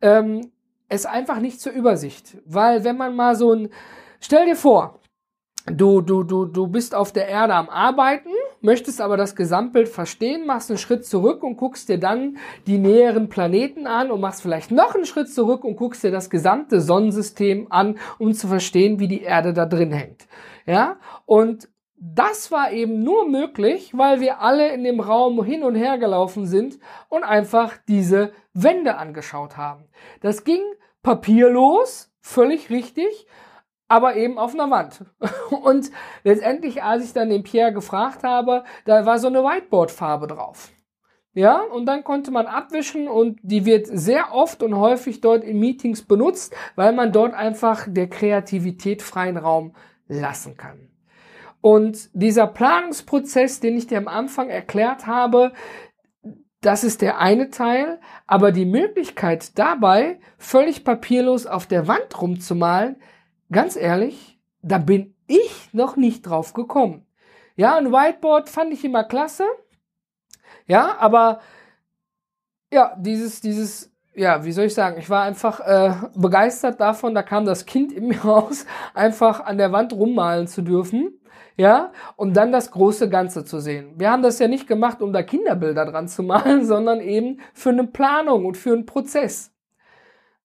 ähm, 0.01 0.53
es 0.89 1.07
einfach 1.07 1.41
nicht 1.41 1.61
zur 1.61 1.73
Übersicht. 1.73 2.37
Weil 2.45 2.85
wenn 2.85 2.97
man 2.97 3.15
mal 3.15 3.35
so 3.37 3.53
ein, 3.53 3.69
stell 4.21 4.47
dir 4.47 4.57
vor, 4.57 5.01
du, 5.67 6.01
du, 6.01 6.23
du, 6.23 6.47
du 6.47 6.67
bist 6.67 6.95
auf 6.95 7.13
der 7.13 7.29
Erde 7.29 7.55
am 7.55 7.69
Arbeiten, 7.69 8.31
möchtest 8.61 9.01
aber 9.01 9.17
das 9.17 9.37
Gesamtbild 9.37 9.89
verstehen, 9.89 10.47
machst 10.47 10.71
einen 10.71 10.79
Schritt 10.79 11.07
zurück 11.07 11.43
und 11.43 11.57
guckst 11.57 11.89
dir 11.89 11.99
dann 11.99 12.37
die 12.67 12.79
näheren 12.79 13.29
Planeten 13.29 13.87
an 13.87 14.11
und 14.11 14.21
machst 14.21 14.43
vielleicht 14.43 14.71
noch 14.71 14.95
einen 14.95 15.07
Schritt 15.07 15.33
zurück 15.33 15.65
und 15.65 15.77
guckst 15.77 16.05
dir 16.05 16.11
das 16.11 16.31
gesamte 16.31 16.81
Sonnensystem 16.81 17.67
an, 17.71 17.99
um 18.19 18.33
zu 18.35 18.49
verstehen, 18.49 18.99
wie 18.99 19.09
die 19.09 19.23
Erde 19.23 19.53
da 19.53 19.67
drin 19.67 19.93
hängt. 19.93 20.27
Ja? 20.67 20.99
Und 21.27 21.69
das 21.97 22.51
war 22.51 22.73
eben 22.73 23.03
nur 23.03 23.29
möglich, 23.29 23.93
weil 23.95 24.21
wir 24.21 24.41
alle 24.41 24.73
in 24.73 24.85
dem 24.85 25.01
Raum 25.01 25.45
hin 25.45 25.63
und 25.63 25.75
her 25.75 25.99
gelaufen 25.99 26.47
sind 26.47 26.79
und 27.11 27.25
einfach 27.25 27.77
diese 27.89 28.33
Wände 28.55 28.97
angeschaut 28.97 29.59
haben. 29.59 29.85
Das 30.23 30.45
ging 30.45 30.63
papierlos, 31.03 32.11
völlig 32.21 32.71
richtig 32.71 33.27
aber 33.91 34.15
eben 34.15 34.39
auf 34.39 34.55
einer 34.55 34.71
Wand. 34.71 35.05
Und 35.51 35.91
letztendlich, 36.23 36.83
als 36.83 37.05
ich 37.05 37.13
dann 37.13 37.29
den 37.29 37.43
Pierre 37.43 37.73
gefragt 37.73 38.23
habe, 38.23 38.65
da 38.85 39.05
war 39.05 39.19
so 39.19 39.27
eine 39.27 39.43
Whiteboard-Farbe 39.43 40.29
drauf. 40.29 40.71
Ja, 41.33 41.63
und 41.63 41.87
dann 41.87 42.03
konnte 42.03 42.33
man 42.33 42.47
abwischen 42.47 43.07
und 43.07 43.39
die 43.45 43.65
wird 43.65 43.87
sehr 43.87 44.35
oft 44.35 44.65
und 44.65 44.75
häufig 44.75 45.21
dort 45.21 45.45
in 45.45 45.61
Meetings 45.61 46.03
benutzt, 46.03 46.53
weil 46.75 46.93
man 46.93 47.13
dort 47.13 47.35
einfach 47.35 47.87
der 47.89 48.09
Kreativität 48.09 49.01
freien 49.01 49.37
Raum 49.37 49.77
lassen 50.09 50.57
kann. 50.57 50.91
Und 51.61 52.11
dieser 52.15 52.49
Planungsprozess, 52.49 53.61
den 53.61 53.77
ich 53.77 53.87
dir 53.87 53.99
am 53.99 54.09
Anfang 54.09 54.49
erklärt 54.49 55.07
habe, 55.07 55.53
das 56.63 56.83
ist 56.83 57.01
der 57.01 57.19
eine 57.19 57.51
Teil, 57.51 58.01
aber 58.27 58.51
die 58.51 58.67
Möglichkeit 58.67 59.57
dabei, 59.57 60.19
völlig 60.37 60.83
papierlos 60.83 61.47
auf 61.47 61.67
der 61.67 61.87
Wand 61.87 62.21
rumzumalen, 62.21 62.97
ganz 63.51 63.77
ehrlich, 63.77 64.39
da 64.63 64.79
bin 64.79 65.15
ich 65.27 65.71
noch 65.73 65.97
nicht 65.97 66.23
drauf 66.23 66.53
gekommen. 66.53 67.07
Ja, 67.57 67.77
ein 67.77 67.93
Whiteboard 67.93 68.49
fand 68.49 68.73
ich 68.73 68.85
immer 68.85 69.05
klasse. 69.05 69.45
Ja, 70.67 70.97
aber 70.99 71.41
ja, 72.73 72.97
dieses, 72.99 73.41
dieses, 73.41 73.93
ja, 74.15 74.45
wie 74.45 74.53
soll 74.53 74.67
ich 74.67 74.75
sagen, 74.75 74.99
ich 74.99 75.11
war 75.11 75.25
einfach 75.25 75.61
äh, 75.61 75.93
begeistert 76.15 76.81
davon, 76.81 77.15
da 77.15 77.23
kam 77.23 77.45
das 77.45 77.67
Kind 77.67 77.93
in 77.93 78.07
mir 78.09 78.21
raus, 78.21 78.67
einfach 78.95 79.45
an 79.45 79.59
der 79.59 79.73
Wand 79.73 79.93
rummalen 79.93 80.47
zu 80.47 80.63
dürfen. 80.63 81.17
Ja, 81.57 81.93
und 82.17 82.35
dann 82.35 82.53
das 82.53 82.71
große 82.71 83.11
Ganze 83.11 83.45
zu 83.45 83.61
sehen. 83.61 83.93
Wir 83.97 84.11
haben 84.11 84.23
das 84.23 84.39
ja 84.39 84.49
nicht 84.49 84.67
gemacht, 84.67 85.03
um 85.03 85.13
da 85.13 85.23
Kinderbilder 85.23 85.85
dran 85.85 86.09
zu 86.09 86.23
malen, 86.23 86.65
sondern 86.65 87.01
eben 87.01 87.41
für 87.53 87.71
eine 87.71 87.87
Planung 87.87 88.47
und 88.47 88.57
für 88.57 88.73
einen 88.73 88.87
Prozess. 88.87 89.53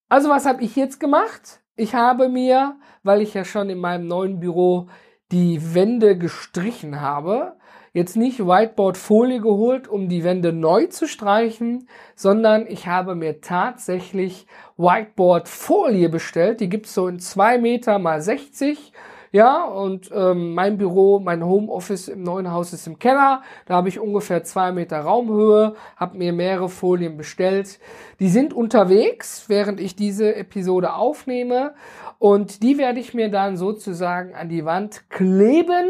Also 0.09 0.29
was 0.29 0.45
habe 0.45 0.63
ich 0.63 0.75
jetzt 0.75 0.99
gemacht? 0.99 1.61
Ich 1.77 1.93
habe 1.93 2.29
mir, 2.29 2.77
weil 3.03 3.21
ich 3.21 3.33
ja 3.33 3.43
schon 3.43 3.69
in 3.69 3.79
meinem 3.79 4.07
neuen 4.07 4.39
Büro 4.39 4.87
die 5.33 5.73
Wände 5.73 6.17
gestrichen 6.17 7.01
habe, 7.01 7.57
jetzt 7.91 8.15
nicht 8.15 8.39
Whiteboard-Folie 8.39 9.41
geholt, 9.41 9.89
um 9.89 10.07
die 10.07 10.23
Wände 10.23 10.53
neu 10.53 10.85
zu 10.87 11.05
streichen, 11.05 11.89
sondern 12.15 12.65
ich 12.67 12.87
habe 12.87 13.15
mir 13.15 13.41
tatsächlich 13.41 14.47
Whiteboard-Folie 14.77 16.07
bestellt. 16.07 16.61
Die 16.61 16.69
gibt's 16.69 16.93
so 16.93 17.07
in 17.09 17.19
zwei 17.19 17.57
Meter 17.57 17.99
mal 17.99 18.21
60 18.21 18.93
ja, 19.35 19.65
und 19.65 20.11
ähm, 20.13 20.53
mein 20.53 20.77
Büro, 20.77 21.19
mein 21.19 21.43
Homeoffice 21.43 22.07
im 22.07 22.23
neuen 22.23 22.53
Haus 22.53 22.71
ist 22.71 22.87
im 22.87 22.99
Keller. 22.99 23.41
Da 23.65 23.73
habe 23.73 23.89
ich 23.89 23.99
ungefähr 23.99 24.45
zwei 24.45 24.71
Meter 24.71 25.01
Raumhöhe, 25.01 25.75
habe 25.97 26.17
mir 26.17 26.31
mehrere 26.31 26.69
Folien 26.69 27.17
bestellt. 27.17 27.81
Die 28.21 28.29
sind 28.29 28.53
unterwegs, 28.53 29.49
während 29.49 29.81
ich 29.81 29.97
diese 29.97 30.33
Episode 30.37 30.93
aufnehme. 30.93 31.75
Und 32.17 32.63
die 32.63 32.77
werde 32.77 33.01
ich 33.01 33.13
mir 33.13 33.29
dann 33.29 33.57
sozusagen 33.57 34.33
an 34.33 34.47
die 34.47 34.63
Wand 34.63 35.09
kleben, 35.09 35.89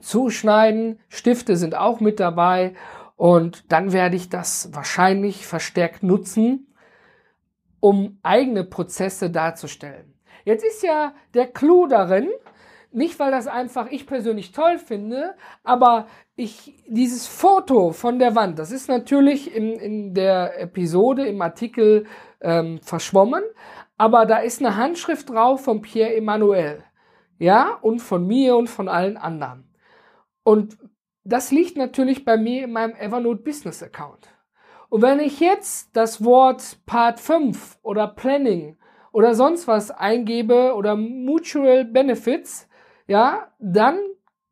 zuschneiden. 0.00 0.98
Stifte 1.10 1.56
sind 1.56 1.76
auch 1.76 2.00
mit 2.00 2.20
dabei. 2.20 2.72
Und 3.16 3.70
dann 3.70 3.92
werde 3.92 4.16
ich 4.16 4.30
das 4.30 4.70
wahrscheinlich 4.72 5.46
verstärkt 5.46 6.02
nutzen, 6.02 6.74
um 7.80 8.18
eigene 8.22 8.64
Prozesse 8.64 9.28
darzustellen. 9.28 10.15
Jetzt 10.46 10.64
ist 10.64 10.84
ja 10.84 11.12
der 11.34 11.48
Clou 11.48 11.88
darin, 11.88 12.30
nicht 12.92 13.18
weil 13.18 13.32
das 13.32 13.48
einfach 13.48 13.90
ich 13.90 14.06
persönlich 14.06 14.52
toll 14.52 14.78
finde, 14.78 15.34
aber 15.64 16.06
ich, 16.36 16.72
dieses 16.86 17.26
Foto 17.26 17.90
von 17.90 18.20
der 18.20 18.36
Wand, 18.36 18.60
das 18.60 18.70
ist 18.70 18.88
natürlich 18.88 19.52
in, 19.52 19.72
in 19.72 20.14
der 20.14 20.60
Episode, 20.60 21.26
im 21.26 21.42
Artikel 21.42 22.06
ähm, 22.40 22.78
verschwommen, 22.80 23.42
aber 23.98 24.24
da 24.24 24.38
ist 24.38 24.60
eine 24.60 24.76
Handschrift 24.76 25.30
drauf 25.30 25.64
von 25.64 25.82
Pierre 25.82 26.14
Emmanuel. 26.14 26.84
Ja, 27.38 27.78
und 27.82 27.98
von 27.98 28.24
mir 28.24 28.56
und 28.56 28.70
von 28.70 28.88
allen 28.88 29.16
anderen. 29.16 29.68
Und 30.44 30.78
das 31.24 31.50
liegt 31.50 31.76
natürlich 31.76 32.24
bei 32.24 32.36
mir 32.36 32.64
in 32.64 32.72
meinem 32.72 32.94
Evernote 32.94 33.42
Business 33.42 33.82
Account. 33.82 34.28
Und 34.90 35.02
wenn 35.02 35.18
ich 35.18 35.40
jetzt 35.40 35.90
das 35.96 36.24
Wort 36.24 36.78
Part 36.86 37.18
5 37.18 37.78
oder 37.82 38.06
Planning 38.06 38.78
oder 39.16 39.34
sonst 39.34 39.66
was 39.66 39.90
eingebe 39.90 40.74
oder 40.74 40.94
Mutual 40.94 41.86
Benefits, 41.86 42.68
ja, 43.06 43.50
dann 43.58 43.98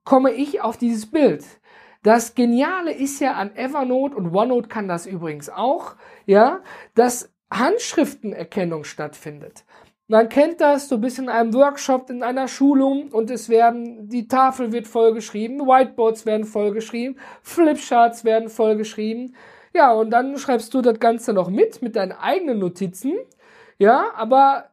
komme 0.05 0.33
ich 0.33 0.63
auf 0.63 0.79
dieses 0.79 1.11
Bild. 1.11 1.45
Das 2.03 2.35
Geniale 2.35 2.91
ist 2.91 3.21
ja 3.21 3.33
an 3.33 3.55
Evernote 3.57 4.17
und 4.17 4.35
OneNote 4.35 4.69
kann 4.69 4.89
das 4.89 5.05
übrigens 5.05 5.51
auch, 5.51 5.97
ja, 6.25 6.63
dass 6.95 7.31
Handschriftenerkennung 7.51 8.85
stattfindet. 8.85 9.67
Man 10.09 10.31
kennt 10.31 10.63
das, 10.63 10.89
du 10.89 10.97
bist 10.97 11.19
in 11.19 11.29
einem 11.29 11.53
Workshop, 11.53 12.09
in 12.09 12.23
einer 12.23 12.49
Schulung 12.49 13.09
und 13.13 13.31
es 13.31 13.51
werden, 13.51 14.09
die 14.09 14.29
Tafel 14.29 14.73
wird 14.73 14.87
vollgeschrieben, 14.87 15.61
Whiteboards 15.61 16.25
werden 16.25 16.47
vollgeschrieben, 16.47 17.19
Flipcharts 17.43 18.25
werden 18.25 18.49
vollgeschrieben. 18.49 19.37
Ja, 19.75 19.93
und 19.93 20.09
dann 20.09 20.39
schreibst 20.39 20.73
du 20.73 20.81
das 20.81 20.99
Ganze 21.01 21.35
noch 21.35 21.51
mit, 21.51 21.83
mit 21.83 21.97
deinen 21.97 22.13
eigenen 22.13 22.61
Notizen 22.61 23.13
ja, 23.79 24.13
aber 24.15 24.71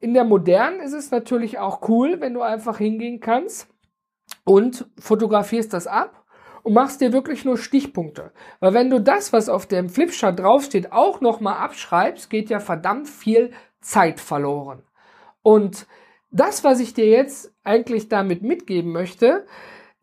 in 0.00 0.14
der 0.14 0.24
modernen 0.24 0.80
ist 0.80 0.94
es 0.94 1.10
natürlich 1.10 1.58
auch 1.58 1.88
cool, 1.88 2.20
wenn 2.20 2.34
du 2.34 2.42
einfach 2.42 2.78
hingehen 2.78 3.20
kannst 3.20 3.68
und 4.44 4.86
fotografierst 4.98 5.72
das 5.72 5.86
ab 5.86 6.24
und 6.62 6.74
machst 6.74 7.00
dir 7.00 7.12
wirklich 7.12 7.44
nur 7.44 7.56
Stichpunkte. 7.56 8.32
Weil 8.60 8.74
wenn 8.74 8.90
du 8.90 9.00
das, 9.00 9.32
was 9.32 9.48
auf 9.48 9.66
dem 9.66 9.88
Flipchart 9.88 10.38
draufsteht, 10.38 10.92
auch 10.92 11.20
nochmal 11.20 11.56
abschreibst, 11.58 12.30
geht 12.30 12.50
ja 12.50 12.60
verdammt 12.60 13.08
viel 13.08 13.52
Zeit 13.80 14.20
verloren. 14.20 14.82
Und 15.42 15.86
das, 16.30 16.64
was 16.64 16.80
ich 16.80 16.94
dir 16.94 17.06
jetzt 17.06 17.52
eigentlich 17.62 18.08
damit 18.08 18.42
mitgeben 18.42 18.92
möchte, 18.92 19.46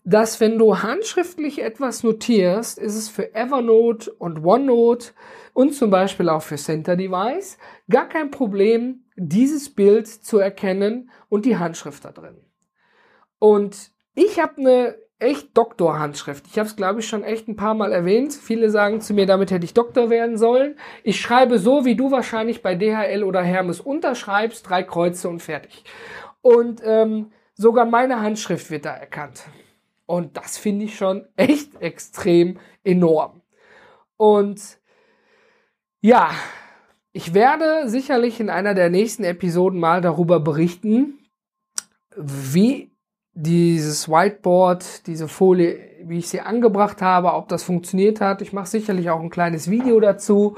dass 0.04 0.40
wenn 0.40 0.58
du 0.58 0.82
handschriftlich 0.82 1.62
etwas 1.62 2.04
notierst, 2.04 2.78
ist 2.80 2.96
es 2.96 3.10
für 3.10 3.34
Evernote 3.36 4.12
und 4.12 4.44
OneNote 4.44 5.12
und 5.60 5.74
zum 5.74 5.90
Beispiel 5.90 6.30
auch 6.30 6.42
für 6.42 6.56
Center 6.56 6.96
Device 6.96 7.58
gar 7.90 8.08
kein 8.08 8.32
Problem, 8.32 9.04
dieses 9.18 9.76
Bild 9.76 10.08
zu 10.08 10.40
erkennen 10.40 11.12
und 11.28 11.44
die 11.46 11.58
Handschrift 11.58 12.06
da 12.06 12.14
drin. 12.14 12.38
Und 13.40 13.92
ich 14.16 14.40
habe 14.40 14.54
eine 14.56 14.96
echt 15.20 15.58
Doktorhandschrift. 15.58 16.48
Ich 16.48 16.58
habe 16.58 16.70
es, 16.70 16.78
glaube 16.78 17.02
ich, 17.02 17.10
schon 17.10 17.26
echt 17.26 17.50
ein 17.50 17.58
paar 17.58 17.74
Mal 17.74 17.92
erwähnt. 17.92 18.34
Viele 18.34 18.70
sagen 18.70 19.02
zu 19.02 19.14
mir, 19.14 19.26
damit 19.26 19.52
hätte 19.52 19.66
ich 19.66 19.74
Doktor 19.74 20.10
werden 20.10 20.38
sollen. 20.38 20.78
Ich 21.04 21.20
schreibe 21.20 21.60
so, 21.60 21.84
wie 21.84 21.98
du 21.98 22.10
wahrscheinlich 22.10 22.62
bei 22.62 22.76
DHL 22.76 23.26
oder 23.26 23.42
Hermes 23.42 23.82
unterschreibst, 23.82 24.70
drei 24.70 24.84
Kreuze 24.84 25.28
und 25.28 25.42
fertig. 25.42 25.84
Und 26.40 26.82
ähm, 26.86 27.34
sogar 27.54 27.84
meine 27.84 28.22
Handschrift 28.22 28.72
wird 28.72 28.86
da 28.86 28.96
erkannt. 28.96 29.44
Und 30.06 30.38
das 30.38 30.58
finde 30.58 30.86
ich 30.86 30.96
schon 30.96 31.28
echt 31.36 31.82
extrem 31.82 32.62
enorm. 32.86 33.42
Und 34.16 34.79
ja, 36.02 36.32
ich 37.12 37.34
werde 37.34 37.90
sicherlich 37.90 38.40
in 38.40 38.50
einer 38.50 38.74
der 38.74 38.90
nächsten 38.90 39.24
Episoden 39.24 39.80
mal 39.80 40.02
darüber 40.02 40.40
berichten, 40.40 41.20
wie 42.16 42.92
dieses 43.34 44.10
Whiteboard, 44.10 45.08
diese 45.08 45.28
Folie, 45.28 45.80
wie 46.04 46.18
ich 46.18 46.28
sie 46.28 46.42
angebracht 46.42 47.02
habe, 47.02 47.34
ob 47.34 47.48
das 47.48 47.64
funktioniert 47.64 48.20
hat. 48.22 48.42
Ich 48.42 48.54
mache 48.54 48.68
sicherlich 48.68 49.10
auch 49.10 49.20
ein 49.20 49.30
kleines 49.30 49.70
Video 49.70 50.00
dazu 50.00 50.58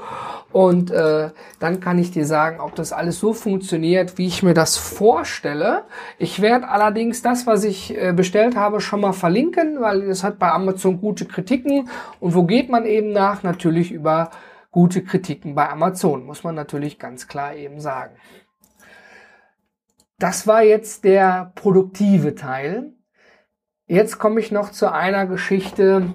und 0.52 0.90
äh, 0.90 1.30
dann 1.60 1.80
kann 1.80 1.98
ich 1.98 2.10
dir 2.10 2.26
sagen, 2.26 2.60
ob 2.60 2.74
das 2.74 2.92
alles 2.92 3.20
so 3.20 3.34
funktioniert, 3.34 4.18
wie 4.18 4.26
ich 4.26 4.42
mir 4.42 4.54
das 4.54 4.76
vorstelle. 4.76 5.84
Ich 6.18 6.40
werde 6.42 6.68
allerdings 6.68 7.22
das, 7.22 7.46
was 7.46 7.64
ich 7.64 7.96
äh, 7.96 8.12
bestellt 8.12 8.56
habe, 8.56 8.80
schon 8.80 9.00
mal 9.00 9.12
verlinken, 9.12 9.80
weil 9.80 10.02
es 10.02 10.24
hat 10.24 10.38
bei 10.38 10.50
Amazon 10.50 11.00
gute 11.00 11.24
Kritiken. 11.24 11.88
Und 12.20 12.34
wo 12.34 12.44
geht 12.44 12.68
man 12.68 12.84
eben 12.84 13.12
nach? 13.12 13.42
Natürlich 13.42 13.92
über 13.92 14.30
gute 14.72 15.04
Kritiken 15.04 15.54
bei 15.54 15.68
Amazon, 15.68 16.24
muss 16.24 16.42
man 16.42 16.56
natürlich 16.56 16.98
ganz 16.98 17.28
klar 17.28 17.54
eben 17.54 17.78
sagen. 17.80 18.16
Das 20.18 20.46
war 20.46 20.62
jetzt 20.62 21.04
der 21.04 21.52
produktive 21.54 22.34
Teil. 22.34 22.92
Jetzt 23.86 24.18
komme 24.18 24.40
ich 24.40 24.50
noch 24.50 24.70
zu 24.70 24.90
einer 24.90 25.26
Geschichte, 25.26 26.14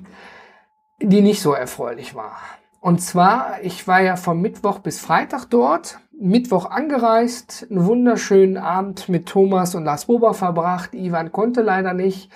die 1.02 1.22
nicht 1.22 1.42
so 1.42 1.54
erfreulich 1.54 2.16
war. 2.16 2.40
Und 2.82 3.00
zwar, 3.00 3.62
ich 3.62 3.88
war 3.88 4.02
ja 4.02 4.16
von 4.16 4.42
Mittwoch 4.42 4.80
bis 4.80 5.00
Freitag 5.00 5.46
dort, 5.46 6.00
Mittwoch 6.20 6.66
angereist, 6.66 7.68
einen 7.70 7.86
wunderschönen 7.86 8.58
Abend 8.58 9.08
mit 9.10 9.28
Thomas 9.28 9.76
und 9.76 9.84
Lars 9.84 10.06
Bober 10.06 10.34
verbracht. 10.34 10.94
Ivan 10.94 11.32
konnte 11.32 11.62
leider 11.62 11.94
nicht. 11.94 12.32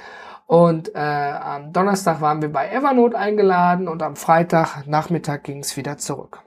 Und 0.51 0.93
äh, 0.95 0.99
am 0.99 1.71
Donnerstag 1.71 2.19
waren 2.19 2.41
wir 2.41 2.51
bei 2.51 2.67
Evernote 2.67 3.17
eingeladen 3.17 3.87
und 3.87 4.03
am 4.03 4.17
Freitag 4.17 4.85
Nachmittag 4.85 5.45
ging 5.45 5.59
es 5.59 5.77
wieder 5.77 5.97
zurück. 5.97 6.43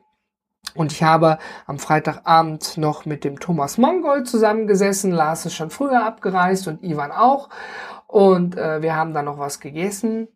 Und 0.75 0.93
ich 0.93 1.03
habe 1.03 1.39
am 1.65 1.79
Freitagabend 1.79 2.77
noch 2.77 3.07
mit 3.07 3.25
dem 3.25 3.41
Thomas 3.41 3.79
Mongold 3.79 4.29
zusammengesessen. 4.29 5.11
Lars 5.11 5.47
ist 5.47 5.55
schon 5.55 5.71
früher 5.71 6.05
abgereist 6.05 6.69
und 6.69 6.83
Ivan 6.85 7.13
auch. 7.13 7.49
Und 8.07 8.59
äh, 8.59 8.83
wir 8.83 8.95
haben 8.95 9.15
dann 9.15 9.25
noch 9.25 9.39
was 9.39 9.59
gegessen. 9.59 10.29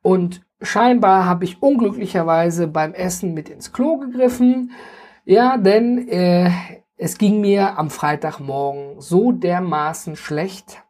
Und 0.00 0.42
scheinbar 0.62 1.24
habe 1.24 1.44
ich 1.44 1.60
unglücklicherweise 1.60 2.68
beim 2.68 2.94
Essen 2.94 3.34
mit 3.34 3.48
ins 3.48 3.72
Klo 3.72 3.96
gegriffen. 3.96 4.70
Ja, 5.24 5.56
denn 5.56 6.06
äh, 6.06 6.52
es 6.96 7.18
ging 7.18 7.40
mir 7.40 7.78
am 7.78 7.90
Freitagmorgen 7.90 9.00
so 9.00 9.32
dermaßen 9.32 10.14
schlecht. 10.14 10.84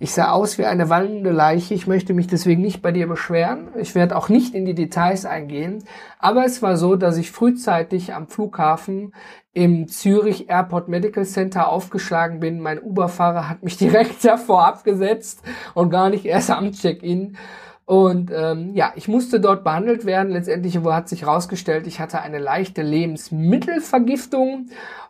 Ich 0.00 0.12
sah 0.12 0.30
aus 0.30 0.58
wie 0.58 0.64
eine 0.64 0.88
wallende 0.88 1.30
Leiche. 1.30 1.74
Ich 1.74 1.88
möchte 1.88 2.14
mich 2.14 2.28
deswegen 2.28 2.62
nicht 2.62 2.82
bei 2.82 2.92
dir 2.92 3.08
beschweren. 3.08 3.68
Ich 3.76 3.96
werde 3.96 4.16
auch 4.16 4.28
nicht 4.28 4.54
in 4.54 4.64
die 4.64 4.74
Details 4.74 5.24
eingehen. 5.24 5.82
Aber 6.20 6.44
es 6.44 6.62
war 6.62 6.76
so, 6.76 6.94
dass 6.94 7.16
ich 7.16 7.32
frühzeitig 7.32 8.14
am 8.14 8.28
Flughafen 8.28 9.12
im 9.54 9.88
Zürich 9.88 10.48
Airport 10.48 10.86
Medical 10.88 11.24
Center 11.24 11.68
aufgeschlagen 11.68 12.38
bin. 12.38 12.60
Mein 12.60 12.80
Uber-Fahrer 12.80 13.48
hat 13.48 13.64
mich 13.64 13.76
direkt 13.78 14.24
davor 14.24 14.66
abgesetzt 14.66 15.42
und 15.74 15.90
gar 15.90 16.10
nicht 16.10 16.24
erst 16.26 16.52
am 16.52 16.70
Check-in. 16.70 17.36
Und 17.84 18.30
ähm, 18.32 18.74
ja, 18.74 18.92
ich 18.94 19.08
musste 19.08 19.40
dort 19.40 19.64
behandelt 19.64 20.04
werden. 20.04 20.30
Letztendlich 20.30 20.78
hat 20.78 21.08
sich 21.08 21.22
herausgestellt, 21.22 21.88
ich 21.88 21.98
hatte 21.98 22.20
eine 22.20 22.38
leichte 22.38 22.82
Lebensmittelvergiftung 22.82 24.68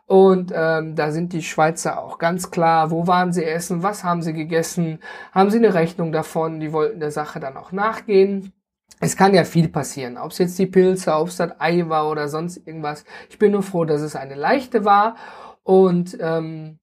und 0.08 0.52
ähm, 0.56 0.96
da 0.96 1.10
sind 1.12 1.34
die 1.34 1.42
Schweizer 1.42 2.02
auch 2.02 2.16
ganz 2.16 2.50
klar, 2.50 2.90
wo 2.90 3.06
waren 3.06 3.30
sie 3.34 3.44
essen, 3.44 3.82
was 3.82 4.04
haben 4.04 4.22
sie 4.22 4.32
gegessen, 4.32 5.00
haben 5.32 5.50
sie 5.50 5.58
eine 5.58 5.74
Rechnung 5.74 6.12
davon, 6.12 6.60
die 6.60 6.72
wollten 6.72 6.98
der 6.98 7.10
Sache 7.10 7.40
dann 7.40 7.58
auch 7.58 7.72
nachgehen. 7.72 8.54
Es 9.00 9.18
kann 9.18 9.34
ja 9.34 9.44
viel 9.44 9.68
passieren, 9.68 10.16
ob 10.16 10.30
es 10.30 10.38
jetzt 10.38 10.58
die 10.58 10.66
Pilze, 10.66 11.12
ob 11.14 11.28
es 11.28 11.36
das 11.36 11.60
Ei 11.60 11.90
war 11.90 12.08
oder 12.08 12.28
sonst 12.28 12.56
irgendwas. 12.56 13.04
Ich 13.28 13.38
bin 13.38 13.52
nur 13.52 13.62
froh, 13.62 13.84
dass 13.84 14.00
es 14.00 14.16
eine 14.16 14.34
leichte 14.34 14.86
war 14.86 15.16
und 15.62 16.16
ähm, 16.20 16.78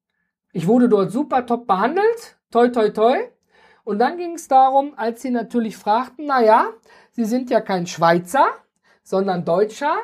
ich 0.53 0.67
wurde 0.67 0.87
dort 0.87 1.11
super 1.11 1.47
top 1.47 1.65
behandelt, 1.65 2.37
toi 2.51 2.67
toi 2.67 2.89
toi. 2.89 3.17
Und 3.83 3.97
dann 3.97 4.17
ging 4.17 4.33
es 4.35 4.47
darum, 4.47 4.93
als 4.97 5.23
sie 5.23 5.31
natürlich 5.31 5.77
fragten, 5.77 6.27
na 6.27 6.43
ja, 6.43 6.67
sie 7.11 7.25
sind 7.25 7.49
ja 7.49 7.59
kein 7.59 7.87
Schweizer, 7.87 8.45
sondern 9.01 9.45
Deutscher, 9.45 9.97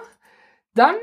dann 0.74 0.96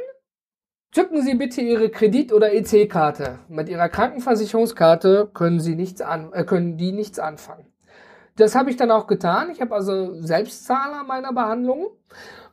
Zücken 0.91 1.21
Sie 1.23 1.35
bitte 1.35 1.61
Ihre 1.61 1.91
Kredit- 1.91 2.33
oder 2.33 2.55
EC-Karte. 2.55 3.41
Mit 3.49 3.69
Ihrer 3.69 3.91
Krankenversicherungskarte 3.91 5.31
können 5.35 5.61
Sie 5.61 5.75
nichts 5.75 6.01
an, 6.01 6.33
äh, 6.33 6.45
können 6.45 6.79
die 6.79 6.93
nichts 6.93 7.19
anfangen. 7.19 7.67
Das 8.37 8.55
habe 8.55 8.71
ich 8.71 8.77
dann 8.77 8.91
auch 8.91 9.07
getan. 9.07 9.51
Ich 9.51 9.61
habe 9.61 9.75
also 9.75 10.23
Selbstzahler 10.23 11.05
meiner 11.05 11.33
Behandlung 11.33 11.89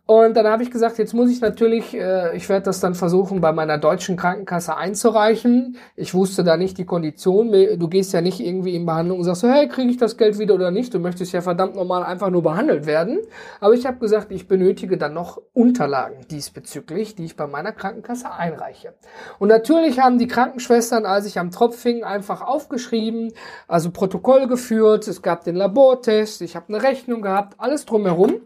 und 0.08 0.38
dann 0.38 0.46
habe 0.46 0.62
ich 0.62 0.70
gesagt, 0.70 1.00
jetzt 1.00 1.16
muss 1.16 1.32
ich 1.32 1.42
natürlich, 1.42 1.96
äh, 1.96 2.38
ich 2.38 2.48
werde 2.48 2.66
das 2.66 2.80
dann 2.80 2.94
versuchen, 2.94 3.42
bei 3.42 3.52
meiner 3.52 3.80
deutschen 3.80 4.18
Krankenkasse 4.18 4.78
einzureichen. 4.78 5.78
Ich 5.96 6.14
wusste 6.14 6.44
da 6.44 6.58
nicht 6.58 6.78
die 6.78 6.86
Kondition. 6.86 7.52
Du 7.52 7.88
gehst 7.88 8.14
ja 8.14 8.22
nicht 8.22 8.40
irgendwie 8.40 8.76
in 8.76 8.86
Behandlung 8.86 9.18
und 9.18 9.24
sagst 9.24 9.42
so, 9.42 9.50
hey, 9.50 9.68
kriege 9.68 9.90
ich 9.90 9.98
das 9.98 10.16
Geld 10.16 10.38
wieder 10.38 10.54
oder 10.54 10.70
nicht? 10.70 10.94
Du 10.94 11.00
möchtest 11.00 11.34
ja 11.34 11.42
verdammt 11.42 11.76
normal 11.76 12.04
einfach 12.04 12.30
nur 12.30 12.44
behandelt 12.44 12.86
werden. 12.86 13.18
Aber 13.60 13.74
ich 13.74 13.88
habe 13.88 13.98
gesagt, 13.98 14.32
ich 14.32 14.48
benötige 14.48 15.00
dann 15.00 15.16
noch 15.16 15.42
Unterlagen 15.54 16.28
diesbezüglich, 16.30 17.16
die 17.16 17.26
ich 17.26 17.36
bei 17.36 17.48
meiner 17.48 17.72
Krankenkasse 17.72 18.32
einreiche. 18.32 18.94
Und 19.40 19.48
natürlich 19.48 20.00
haben 20.00 20.20
die 20.20 20.28
Krankenschwestern, 20.28 21.08
als 21.08 21.26
ich 21.26 21.40
am 21.40 21.50
Tropf 21.50 21.78
fing, 21.78 22.04
einfach 22.04 22.42
aufgeschrieben, 22.42 23.34
also 23.68 23.90
Protokoll 23.90 24.46
geführt. 24.48 25.08
Es 25.08 25.24
gab 25.24 25.46
den 25.46 25.56
Labortest, 25.56 26.44
ich 26.44 26.56
habe 26.56 26.68
eine 26.68 26.84
Rechnung 26.84 27.24
gehabt, 27.24 27.56
alles 27.58 27.88
drumherum. 27.88 28.42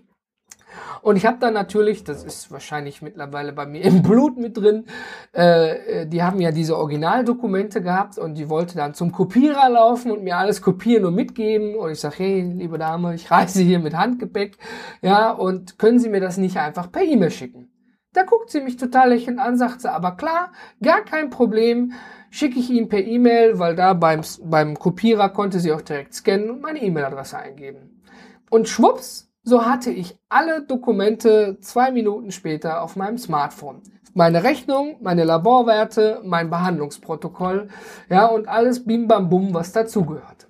Und 1.01 1.15
ich 1.15 1.25
habe 1.25 1.37
dann 1.39 1.53
natürlich, 1.53 2.03
das 2.03 2.23
ist 2.23 2.51
wahrscheinlich 2.51 3.01
mittlerweile 3.01 3.53
bei 3.53 3.65
mir 3.65 3.81
im 3.85 4.03
Blut 4.03 4.37
mit 4.37 4.57
drin, 4.57 4.85
äh, 5.31 6.05
die 6.07 6.23
haben 6.23 6.39
ja 6.41 6.51
diese 6.51 6.77
Originaldokumente 6.77 7.81
gehabt 7.81 8.17
und 8.17 8.35
die 8.35 8.49
wollte 8.49 8.75
dann 8.75 8.93
zum 8.93 9.11
Kopierer 9.11 9.69
laufen 9.69 10.11
und 10.11 10.23
mir 10.23 10.37
alles 10.37 10.61
kopieren 10.61 11.05
und 11.05 11.15
mitgeben. 11.15 11.75
Und 11.75 11.91
ich 11.91 11.99
sage, 11.99 12.15
hey, 12.17 12.41
liebe 12.41 12.77
Dame, 12.77 13.15
ich 13.15 13.29
reise 13.31 13.61
hier 13.61 13.79
mit 13.79 13.95
Handgepäck, 13.95 14.57
ja, 15.01 15.31
und 15.31 15.79
können 15.79 15.99
Sie 15.99 16.09
mir 16.09 16.21
das 16.21 16.37
nicht 16.37 16.57
einfach 16.57 16.91
per 16.91 17.03
E-Mail 17.03 17.31
schicken? 17.31 17.69
Da 18.13 18.23
guckt 18.23 18.49
sie 18.49 18.61
mich 18.61 18.77
total 18.77 19.09
lächelnd 19.09 19.39
an, 19.39 19.57
sagt 19.57 19.81
sie, 19.81 19.91
aber 19.91 20.17
klar, 20.17 20.51
gar 20.81 21.05
kein 21.05 21.29
Problem, 21.29 21.93
schicke 22.31 22.59
ich 22.59 22.69
Ihnen 22.69 22.89
per 22.89 23.03
E-Mail, 23.03 23.59
weil 23.59 23.75
da 23.75 23.93
beim, 23.93 24.21
beim 24.43 24.77
Kopierer 24.77 25.29
konnte 25.29 25.59
sie 25.59 25.71
auch 25.71 25.81
direkt 25.81 26.13
scannen 26.15 26.49
und 26.49 26.61
meine 26.61 26.81
E-Mail-Adresse 26.81 27.37
eingeben. 27.37 28.01
Und 28.49 28.67
schwupps, 28.67 29.28
so 29.43 29.65
hatte 29.65 29.91
ich 29.91 30.17
alle 30.29 30.61
Dokumente 30.63 31.57
zwei 31.61 31.91
Minuten 31.91 32.31
später 32.31 32.81
auf 32.81 32.95
meinem 32.95 33.17
Smartphone. 33.17 33.81
Meine 34.13 34.43
Rechnung, 34.43 34.97
meine 35.01 35.23
Laborwerte, 35.23 36.21
mein 36.23 36.49
Behandlungsprotokoll, 36.49 37.69
ja, 38.09 38.25
und 38.25 38.47
alles 38.47 38.85
bim 38.85 39.07
bam 39.07 39.29
bum, 39.29 39.53
was 39.53 39.71
dazugehört. 39.71 40.47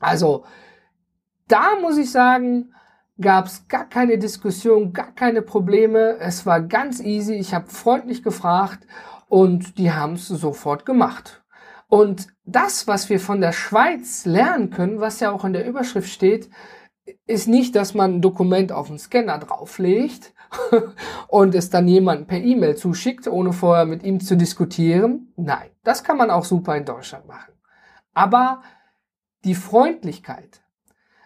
Also, 0.00 0.44
da 1.48 1.76
muss 1.80 1.98
ich 1.98 2.10
sagen, 2.10 2.72
gab 3.20 3.46
es 3.46 3.68
gar 3.68 3.88
keine 3.88 4.18
Diskussion, 4.18 4.92
gar 4.92 5.12
keine 5.12 5.42
Probleme. 5.42 6.16
Es 6.18 6.46
war 6.46 6.60
ganz 6.60 7.00
easy. 7.00 7.34
Ich 7.34 7.54
habe 7.54 7.68
freundlich 7.68 8.22
gefragt 8.22 8.86
und 9.28 9.78
die 9.78 9.92
haben 9.92 10.14
es 10.14 10.28
sofort 10.28 10.84
gemacht. 10.84 11.42
Und 11.88 12.28
das, 12.44 12.88
was 12.88 13.10
wir 13.10 13.20
von 13.20 13.40
der 13.40 13.52
Schweiz 13.52 14.24
lernen 14.24 14.70
können, 14.70 15.00
was 15.00 15.20
ja 15.20 15.30
auch 15.30 15.44
in 15.44 15.52
der 15.52 15.66
Überschrift 15.66 16.08
steht, 16.08 16.48
ist 17.26 17.48
nicht, 17.48 17.74
dass 17.74 17.94
man 17.94 18.14
ein 18.16 18.22
Dokument 18.22 18.72
auf 18.72 18.88
den 18.88 18.98
Scanner 18.98 19.38
drauflegt 19.38 20.32
und 21.28 21.54
es 21.54 21.70
dann 21.70 21.88
jemand 21.88 22.28
per 22.28 22.38
E-Mail 22.38 22.76
zuschickt, 22.76 23.26
ohne 23.26 23.52
vorher 23.52 23.86
mit 23.86 24.02
ihm 24.02 24.20
zu 24.20 24.36
diskutieren. 24.36 25.32
Nein, 25.36 25.70
das 25.82 26.04
kann 26.04 26.16
man 26.16 26.30
auch 26.30 26.44
super 26.44 26.76
in 26.76 26.84
Deutschland 26.84 27.26
machen. 27.26 27.52
Aber 28.14 28.62
die 29.44 29.54
Freundlichkeit. 29.54 30.62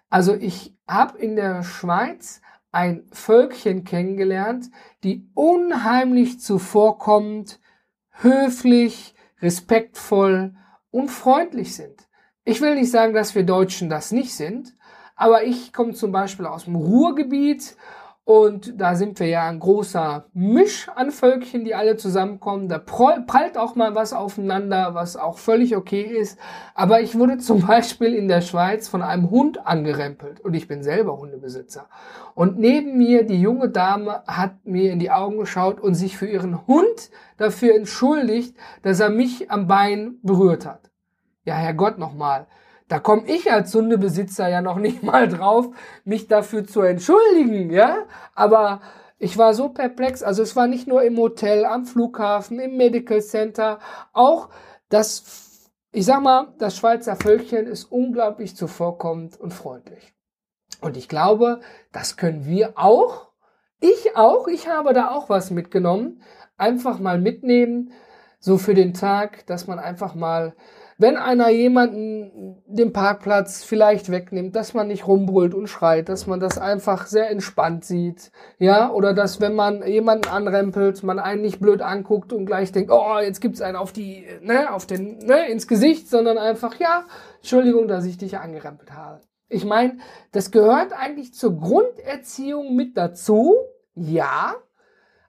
Also 0.09 0.35
ich 0.35 0.77
habe 0.87 1.19
in 1.19 1.37
der 1.37 1.63
Schweiz 1.63 2.41
ein 2.71 3.05
Völkchen 3.13 3.85
kennengelernt, 3.85 4.71
die 5.03 5.29
unheimlich 5.35 6.41
zuvorkommend, 6.41 7.61
höflich, 8.11 9.15
respektvoll 9.41 10.55
und 10.91 11.11
freundlich 11.11 11.75
sind. 11.75 12.09
Ich 12.45 12.61
will 12.61 12.75
nicht 12.75 12.91
sagen, 12.91 13.13
dass 13.13 13.35
wir 13.35 13.45
Deutschen 13.45 13.91
das 13.91 14.13
nicht 14.13 14.35
sind, 14.35 14.77
aber 15.17 15.45
ich 15.45 15.73
komme 15.73 15.95
zum 15.95 16.13
Beispiel 16.13 16.47
aus 16.47 16.65
dem 16.65 16.77
Ruhrgebiet 16.77 17.77
und 18.29 18.81
da 18.81 18.97
sind 18.97 19.21
wir 19.21 19.29
ja 19.29 19.49
ein 19.49 19.61
großer 19.61 20.27
Misch 20.35 20.89
an 20.89 21.13
Völkchen, 21.13 21.65
die 21.65 21.77
alle 21.77 21.97
zusammenkommen. 21.97 22.69
Da 22.69 22.79
prallt 22.79 23.57
auch 23.57 23.77
mal 23.77 23.95
was 23.95 24.13
aufeinander, 24.13 24.95
was 24.95 25.17
auch 25.17 25.39
völlig 25.39 25.77
okay 25.77 26.03
ist. 26.03 26.37
Aber 26.75 27.01
ich 27.01 27.17
wurde 27.17 27.39
zum 27.39 27.65
Beispiel 27.65 28.17
in 28.17 28.27
der 28.27 28.41
Schweiz 28.41 28.89
von 28.89 29.03
einem 29.03 29.31
Hund 29.31 29.65
angerempelt 29.65 30.41
und 30.41 30.55
ich 30.55 30.67
bin 30.67 30.83
selber 30.83 31.19
Hundebesitzer. 31.19 31.87
Und 32.35 32.59
neben 32.59 32.99
mir 32.99 33.25
die 33.25 33.41
junge 33.41 33.69
Dame 33.69 34.25
hat 34.27 34.57
mir 34.65 34.91
in 34.91 34.99
die 34.99 35.13
Augen 35.13 35.39
geschaut 35.39 35.79
und 35.79 35.95
sich 35.95 36.19
für 36.19 36.27
ihren 36.27 36.67
Hund 36.67 37.11
dafür 37.37 37.77
entschuldigt, 37.77 38.57
dass 38.83 38.99
er 38.99 39.11
mich 39.11 39.53
am 39.53 39.69
Bein 39.69 40.17
berührt 40.25 40.67
hat. 40.67 40.91
Ja, 41.45 41.55
Herrgott 41.55 41.97
nochmal. 41.97 42.49
Da 42.89 43.01
komme 43.01 43.25
ich 43.27 43.51
als 43.51 43.75
Hundebesitzer 43.75 44.49
ja 44.49 44.61
noch 44.61 44.77
nicht 44.77 45.03
mal 45.05 45.29
drauf, 45.29 45.69
mich 46.05 46.29
dafür 46.29 46.67
zu 46.67 46.83
entschuldigen, 46.83 47.71
ja? 47.71 48.05
Aber 48.35 48.81
ich 49.19 49.39
war 49.39 49.55
so 49.55 49.71
perplex. 49.71 50.23
Also 50.23 50.43
es 50.43 50.57
war 50.57 50.67
nicht 50.67 50.87
nur 50.87 51.03
im 51.03 51.17
Hotel, 51.17 51.65
am 51.65 51.85
Flughafen, 51.85 52.61
im 52.61 52.77
Medical 52.77 53.23
Center, 53.23 53.79
auch 54.13 54.51
das, 54.89 55.71
ich 55.93 56.05
sag 56.05 56.23
mal, 56.23 56.55
das 56.59 56.77
Schweizer 56.77 57.17
Völkchen 57.17 57.67
ist 57.67 57.85
unglaublich 57.85 58.57
zuvorkommend 58.57 59.41
und 59.41 59.53
freundlich. 59.53 60.15
Und 60.81 60.97
ich 60.97 61.09
glaube, 61.09 61.61
das 61.93 62.17
können 62.17 62.47
wir 62.47 62.75
auch. 62.77 63.33
Ich 63.81 64.17
auch. 64.17 64.47
Ich 64.47 64.69
habe 64.69 64.93
da 64.93 65.11
auch 65.11 65.29
was 65.29 65.51
mitgenommen. 65.51 66.23
Einfach 66.57 66.99
mal 66.99 67.19
mitnehmen, 67.21 67.93
so 68.39 68.59
für 68.59 68.75
den 68.75 68.95
Tag, 68.95 69.47
dass 69.47 69.67
man 69.67 69.79
einfach 69.79 70.15
mal 70.15 70.55
wenn 70.99 71.17
einer 71.17 71.51
jemanden 71.51 72.63
den 72.67 72.93
Parkplatz 72.93 73.63
vielleicht 73.65 74.11
wegnimmt, 74.11 74.57
dass 74.57 74.73
man 74.73 74.89
nicht 74.89 75.07
rumbrüllt 75.07 75.55
und 75.55 75.67
schreit, 75.67 76.09
dass 76.09 76.27
man 76.27 76.41
das 76.41 76.59
einfach 76.59 77.07
sehr 77.07 77.31
entspannt 77.31 77.85
sieht, 77.85 78.31
ja, 78.59 78.91
oder 78.91 79.13
dass 79.13 79.41
wenn 79.41 79.55
man 79.55 79.87
jemanden 79.87 80.29
anrempelt, 80.29 81.03
man 81.03 81.19
einen 81.19 81.43
nicht 81.43 81.61
blöd 81.61 81.83
anguckt 81.83 82.33
und 82.33 82.47
gleich 82.47 82.73
denkt, 82.73 82.91
oh, 82.91 83.19
jetzt 83.19 83.41
gibt's 83.41 83.61
einen 83.61 83.77
auf 83.77 83.93
die, 83.93 84.27
ne, 84.41 84.73
auf 84.73 84.87
den, 84.87 85.19
ne, 85.19 85.49
ins 85.51 85.69
Gesicht, 85.69 86.09
sondern 86.09 86.39
einfach, 86.39 86.81
ja, 86.81 87.05
Entschuldigung, 87.39 87.89
dass 87.89 88.07
ich 88.07 88.17
dich 88.17 88.39
angerempelt 88.39 88.93
habe. 88.93 89.21
Ich 89.49 89.65
meine, 89.65 89.99
das 90.33 90.51
gehört 90.51 90.93
eigentlich 90.93 91.35
zur 91.35 91.61
Grunderziehung 91.61 92.75
mit 92.75 92.97
dazu, 92.97 93.55
ja, 93.95 94.55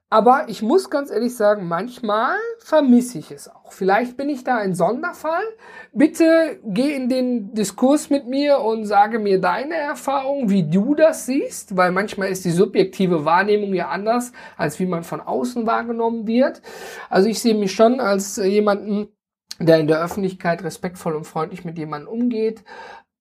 aber 0.09 0.45
ich 0.47 0.61
muss 0.61 0.89
ganz 0.89 1.11
ehrlich 1.11 1.35
sagen, 1.35 1.67
manchmal 1.67 2.37
vermisse 2.59 3.19
ich 3.19 3.31
es 3.31 3.49
auch. 3.49 3.73
Vielleicht 3.73 4.15
bin 4.15 4.29
ich 4.29 4.45
da 4.45 4.55
ein 4.55 4.73
Sonderfall. 4.73 5.43
Bitte 5.91 6.59
geh 6.63 6.95
in 6.95 7.09
den 7.09 7.53
Diskurs 7.53 8.09
mit 8.09 8.25
mir 8.25 8.59
und 8.59 8.85
sage 8.85 9.19
mir 9.19 9.41
deine 9.41 9.75
Erfahrung, 9.75 10.49
wie 10.49 10.63
du 10.63 10.95
das 10.95 11.25
siehst, 11.25 11.75
weil 11.75 11.91
manchmal 11.91 12.29
ist 12.29 12.45
die 12.45 12.51
subjektive 12.51 13.25
Wahrnehmung 13.25 13.73
ja 13.73 13.89
anders, 13.89 14.31
als 14.55 14.79
wie 14.79 14.85
man 14.85 15.03
von 15.03 15.19
außen 15.19 15.67
wahrgenommen 15.67 16.25
wird. 16.25 16.61
Also 17.09 17.27
ich 17.27 17.41
sehe 17.41 17.55
mich 17.55 17.73
schon 17.73 17.99
als 17.99 18.37
jemanden, 18.37 19.09
der 19.59 19.79
in 19.79 19.87
der 19.87 20.01
Öffentlichkeit 20.01 20.63
respektvoll 20.63 21.15
und 21.15 21.25
freundlich 21.25 21.65
mit 21.65 21.77
jemandem 21.77 22.07
umgeht, 22.07 22.63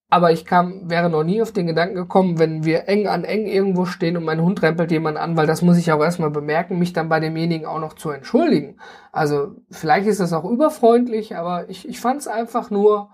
aber 0.08 0.30
ich 0.30 0.44
kam, 0.44 0.88
wäre 0.88 1.10
noch 1.10 1.24
nie 1.24 1.42
auf 1.42 1.52
den 1.52 1.66
Gedanken 1.66 1.96
gekommen, 1.96 2.38
wenn 2.38 2.64
wir 2.64 2.88
eng 2.88 3.08
an 3.08 3.24
eng 3.24 3.46
irgendwo 3.46 3.86
stehen 3.86 4.16
und 4.16 4.24
mein 4.24 4.40
Hund 4.40 4.62
rempelt 4.62 4.92
jemand 4.92 5.16
an, 5.16 5.36
weil 5.36 5.48
das 5.48 5.62
muss 5.62 5.78
ich 5.78 5.90
auch 5.90 6.00
erstmal 6.00 6.30
bemerken, 6.30 6.78
mich 6.78 6.92
dann 6.92 7.08
bei 7.08 7.18
demjenigen 7.18 7.66
auch 7.66 7.80
noch 7.80 7.94
zu 7.94 8.10
entschuldigen. 8.10 8.78
Also 9.10 9.56
vielleicht 9.70 10.06
ist 10.06 10.20
das 10.20 10.32
auch 10.32 10.44
überfreundlich, 10.44 11.36
aber 11.36 11.68
ich, 11.68 11.88
ich 11.88 12.00
fand 12.00 12.20
es 12.20 12.28
einfach 12.28 12.70
nur 12.70 13.10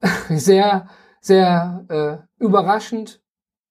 sehr, 0.28 0.88
sehr 1.20 1.86
äh, 1.88 2.42
überraschend 2.42 3.22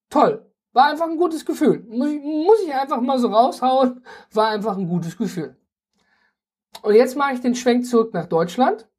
toll. 0.10 0.50
War 0.72 0.90
einfach 0.90 1.08
ein 1.08 1.18
gutes 1.18 1.46
Gefühl. 1.46 1.86
Muss 1.88 2.10
ich, 2.10 2.22
muss 2.24 2.60
ich 2.66 2.74
einfach 2.74 3.00
mal 3.00 3.20
so 3.20 3.28
raushauen. 3.28 4.04
War 4.32 4.50
einfach 4.50 4.76
ein 4.76 4.88
gutes 4.88 5.18
Gefühl. 5.18 5.56
Und 6.82 6.96
jetzt 6.96 7.16
mache 7.16 7.34
ich 7.34 7.42
den 7.42 7.54
Schwenk 7.54 7.86
zurück 7.86 8.12
nach 8.16 8.26
Deutschland. 8.26 8.90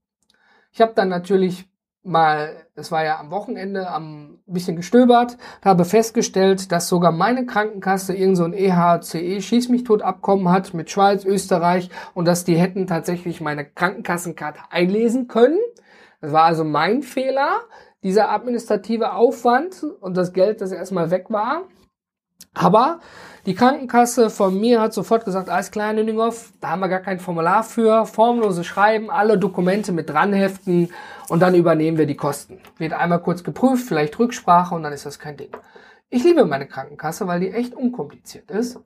Ich 0.70 0.80
habe 0.80 0.92
dann 0.94 1.08
natürlich 1.08 1.68
mal, 2.04 2.66
es 2.74 2.92
war 2.92 3.04
ja 3.04 3.18
am 3.18 3.30
Wochenende, 3.30 3.88
am 3.88 4.38
bisschen 4.46 4.76
gestöbert, 4.76 5.38
habe 5.64 5.84
festgestellt, 5.84 6.70
dass 6.70 6.88
sogar 6.88 7.12
meine 7.12 7.46
Krankenkasse 7.46 8.14
irgend 8.14 8.36
so 8.36 8.44
ein 8.44 8.52
EHCE 8.52 9.40
Schieß 9.40 9.70
mich 9.70 9.84
tot 9.84 10.02
Abkommen 10.02 10.50
hat 10.50 10.74
mit 10.74 10.90
Schweiz, 10.90 11.24
Österreich 11.24 11.88
und 12.12 12.28
dass 12.28 12.44
die 12.44 12.56
hätten 12.56 12.86
tatsächlich 12.86 13.40
meine 13.40 13.64
Krankenkassenkarte 13.64 14.60
einlesen 14.70 15.28
können. 15.28 15.58
Das 16.20 16.32
war 16.32 16.44
also 16.44 16.64
mein 16.64 17.02
Fehler, 17.02 17.60
dieser 18.02 18.30
administrative 18.30 19.14
Aufwand 19.14 19.82
und 20.00 20.16
das 20.16 20.32
Geld, 20.32 20.60
das 20.60 20.72
erstmal 20.72 21.10
weg 21.10 21.26
war. 21.30 21.62
Aber 22.54 23.00
die 23.46 23.54
Krankenkasse 23.54 24.30
von 24.30 24.58
mir 24.58 24.80
hat 24.80 24.94
sofort 24.94 25.26
gesagt, 25.26 25.50
alles 25.50 25.70
klar, 25.70 25.92
Nüninghoff, 25.92 26.52
da 26.60 26.70
haben 26.70 26.80
wir 26.80 26.88
gar 26.88 27.00
kein 27.00 27.20
Formular 27.20 27.62
für, 27.62 28.06
formlose 28.06 28.64
Schreiben, 28.64 29.10
alle 29.10 29.36
Dokumente 29.36 29.92
mit 29.92 30.08
dranheften 30.08 30.90
und 31.28 31.40
dann 31.40 31.54
übernehmen 31.54 31.98
wir 31.98 32.06
die 32.06 32.16
Kosten. 32.16 32.60
Wird 32.78 32.94
einmal 32.94 33.20
kurz 33.20 33.44
geprüft, 33.44 33.86
vielleicht 33.86 34.18
Rücksprache 34.18 34.74
und 34.74 34.82
dann 34.82 34.94
ist 34.94 35.04
das 35.04 35.18
kein 35.18 35.36
Ding. 35.36 35.50
Ich 36.08 36.24
liebe 36.24 36.46
meine 36.46 36.66
Krankenkasse, 36.66 37.26
weil 37.26 37.40
die 37.40 37.50
echt 37.50 37.74
unkompliziert 37.74 38.50
ist. 38.50 38.80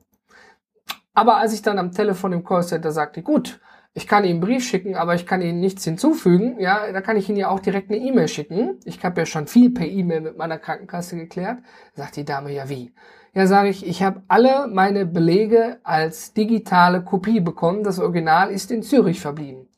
Aber 1.13 1.37
als 1.37 1.53
ich 1.53 1.61
dann 1.61 1.79
am 1.79 1.91
Telefon 1.91 2.33
im 2.33 2.43
Callcenter 2.43 2.91
sagte, 2.91 3.21
gut, 3.21 3.59
ich 3.93 4.07
kann 4.07 4.23
Ihnen 4.23 4.33
einen 4.33 4.41
Brief 4.41 4.63
schicken, 4.63 4.95
aber 4.95 5.15
ich 5.15 5.25
kann 5.25 5.41
Ihnen 5.41 5.59
nichts 5.59 5.83
hinzufügen, 5.83 6.59
ja, 6.59 6.91
da 6.91 7.01
kann 7.01 7.17
ich 7.17 7.29
Ihnen 7.29 7.37
ja 7.37 7.49
auch 7.49 7.59
direkt 7.59 7.89
eine 7.89 7.99
E-Mail 7.99 8.27
schicken. 8.27 8.79
Ich 8.83 9.03
habe 9.03 9.21
ja 9.21 9.25
schon 9.25 9.47
viel 9.47 9.71
per 9.71 9.87
E-Mail 9.87 10.21
mit 10.21 10.37
meiner 10.37 10.57
Krankenkasse 10.57 11.15
geklärt. 11.15 11.59
Sagt 11.93 12.15
die 12.15 12.25
Dame, 12.25 12.51
ja 12.51 12.69
wie? 12.69 12.93
Ja, 13.39 13.47
sage 13.47 13.69
ich, 13.69 13.87
ich 13.87 14.03
habe 14.03 14.21
alle 14.27 14.67
meine 14.67 15.05
Belege 15.05 15.79
als 15.83 16.33
digitale 16.33 17.01
Kopie 17.05 17.39
bekommen. 17.39 17.85
Das 17.85 17.97
Original 17.97 18.51
ist 18.51 18.69
in 18.69 18.83
Zürich 18.83 19.21
verblieben. 19.21 19.69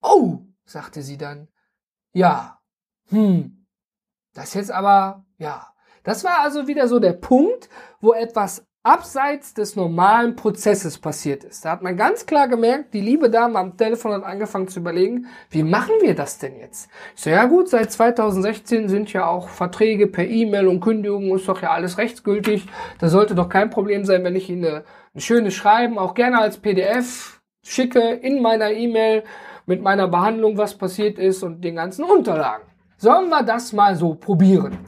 Oh, 0.00 0.38
sagte 0.64 1.02
sie 1.02 1.18
dann. 1.18 1.48
Ja, 2.12 2.60
hm, 3.08 3.66
das 4.32 4.54
jetzt 4.54 4.70
aber, 4.70 5.26
ja. 5.38 5.74
Das 6.04 6.22
war 6.22 6.38
also 6.38 6.68
wieder 6.68 6.86
so 6.86 7.00
der 7.00 7.14
Punkt, 7.14 7.68
wo 8.00 8.12
etwas 8.12 8.64
abseits 8.84 9.54
des 9.54 9.76
normalen 9.76 10.34
Prozesses 10.34 10.98
passiert 10.98 11.44
ist. 11.44 11.64
Da 11.64 11.70
hat 11.70 11.82
man 11.82 11.96
ganz 11.96 12.26
klar 12.26 12.48
gemerkt, 12.48 12.92
die 12.94 13.00
liebe 13.00 13.30
Dame 13.30 13.58
am 13.58 13.76
Telefon 13.76 14.12
hat 14.12 14.24
angefangen 14.24 14.66
zu 14.66 14.80
überlegen, 14.80 15.26
wie 15.50 15.62
machen 15.62 15.94
wir 16.00 16.16
das 16.16 16.38
denn 16.38 16.56
jetzt? 16.56 16.90
Ich 17.14 17.22
so, 17.22 17.30
ja 17.30 17.44
gut, 17.44 17.68
seit 17.68 17.92
2016 17.92 18.88
sind 18.88 19.12
ja 19.12 19.26
auch 19.26 19.48
Verträge 19.48 20.08
per 20.08 20.26
E-Mail 20.26 20.66
und 20.66 20.80
Kündigungen, 20.80 21.36
ist 21.36 21.48
doch 21.48 21.62
ja 21.62 21.70
alles 21.70 21.96
rechtsgültig. 21.96 22.66
Da 22.98 23.08
sollte 23.08 23.36
doch 23.36 23.48
kein 23.48 23.70
Problem 23.70 24.04
sein, 24.04 24.24
wenn 24.24 24.34
ich 24.34 24.50
Ihnen 24.50 24.82
ein 25.14 25.20
schönes 25.20 25.54
Schreiben, 25.54 25.98
auch 25.98 26.14
gerne 26.14 26.40
als 26.40 26.58
PDF 26.58 27.40
schicke 27.64 28.00
in 28.00 28.42
meiner 28.42 28.72
E-Mail 28.72 29.22
mit 29.66 29.80
meiner 29.80 30.08
Behandlung, 30.08 30.56
was 30.58 30.76
passiert 30.76 31.18
ist 31.18 31.44
und 31.44 31.60
den 31.62 31.76
ganzen 31.76 32.04
Unterlagen. 32.04 32.64
Sollen 32.96 33.28
wir 33.28 33.44
das 33.44 33.72
mal 33.72 33.94
so 33.94 34.14
probieren? 34.14 34.78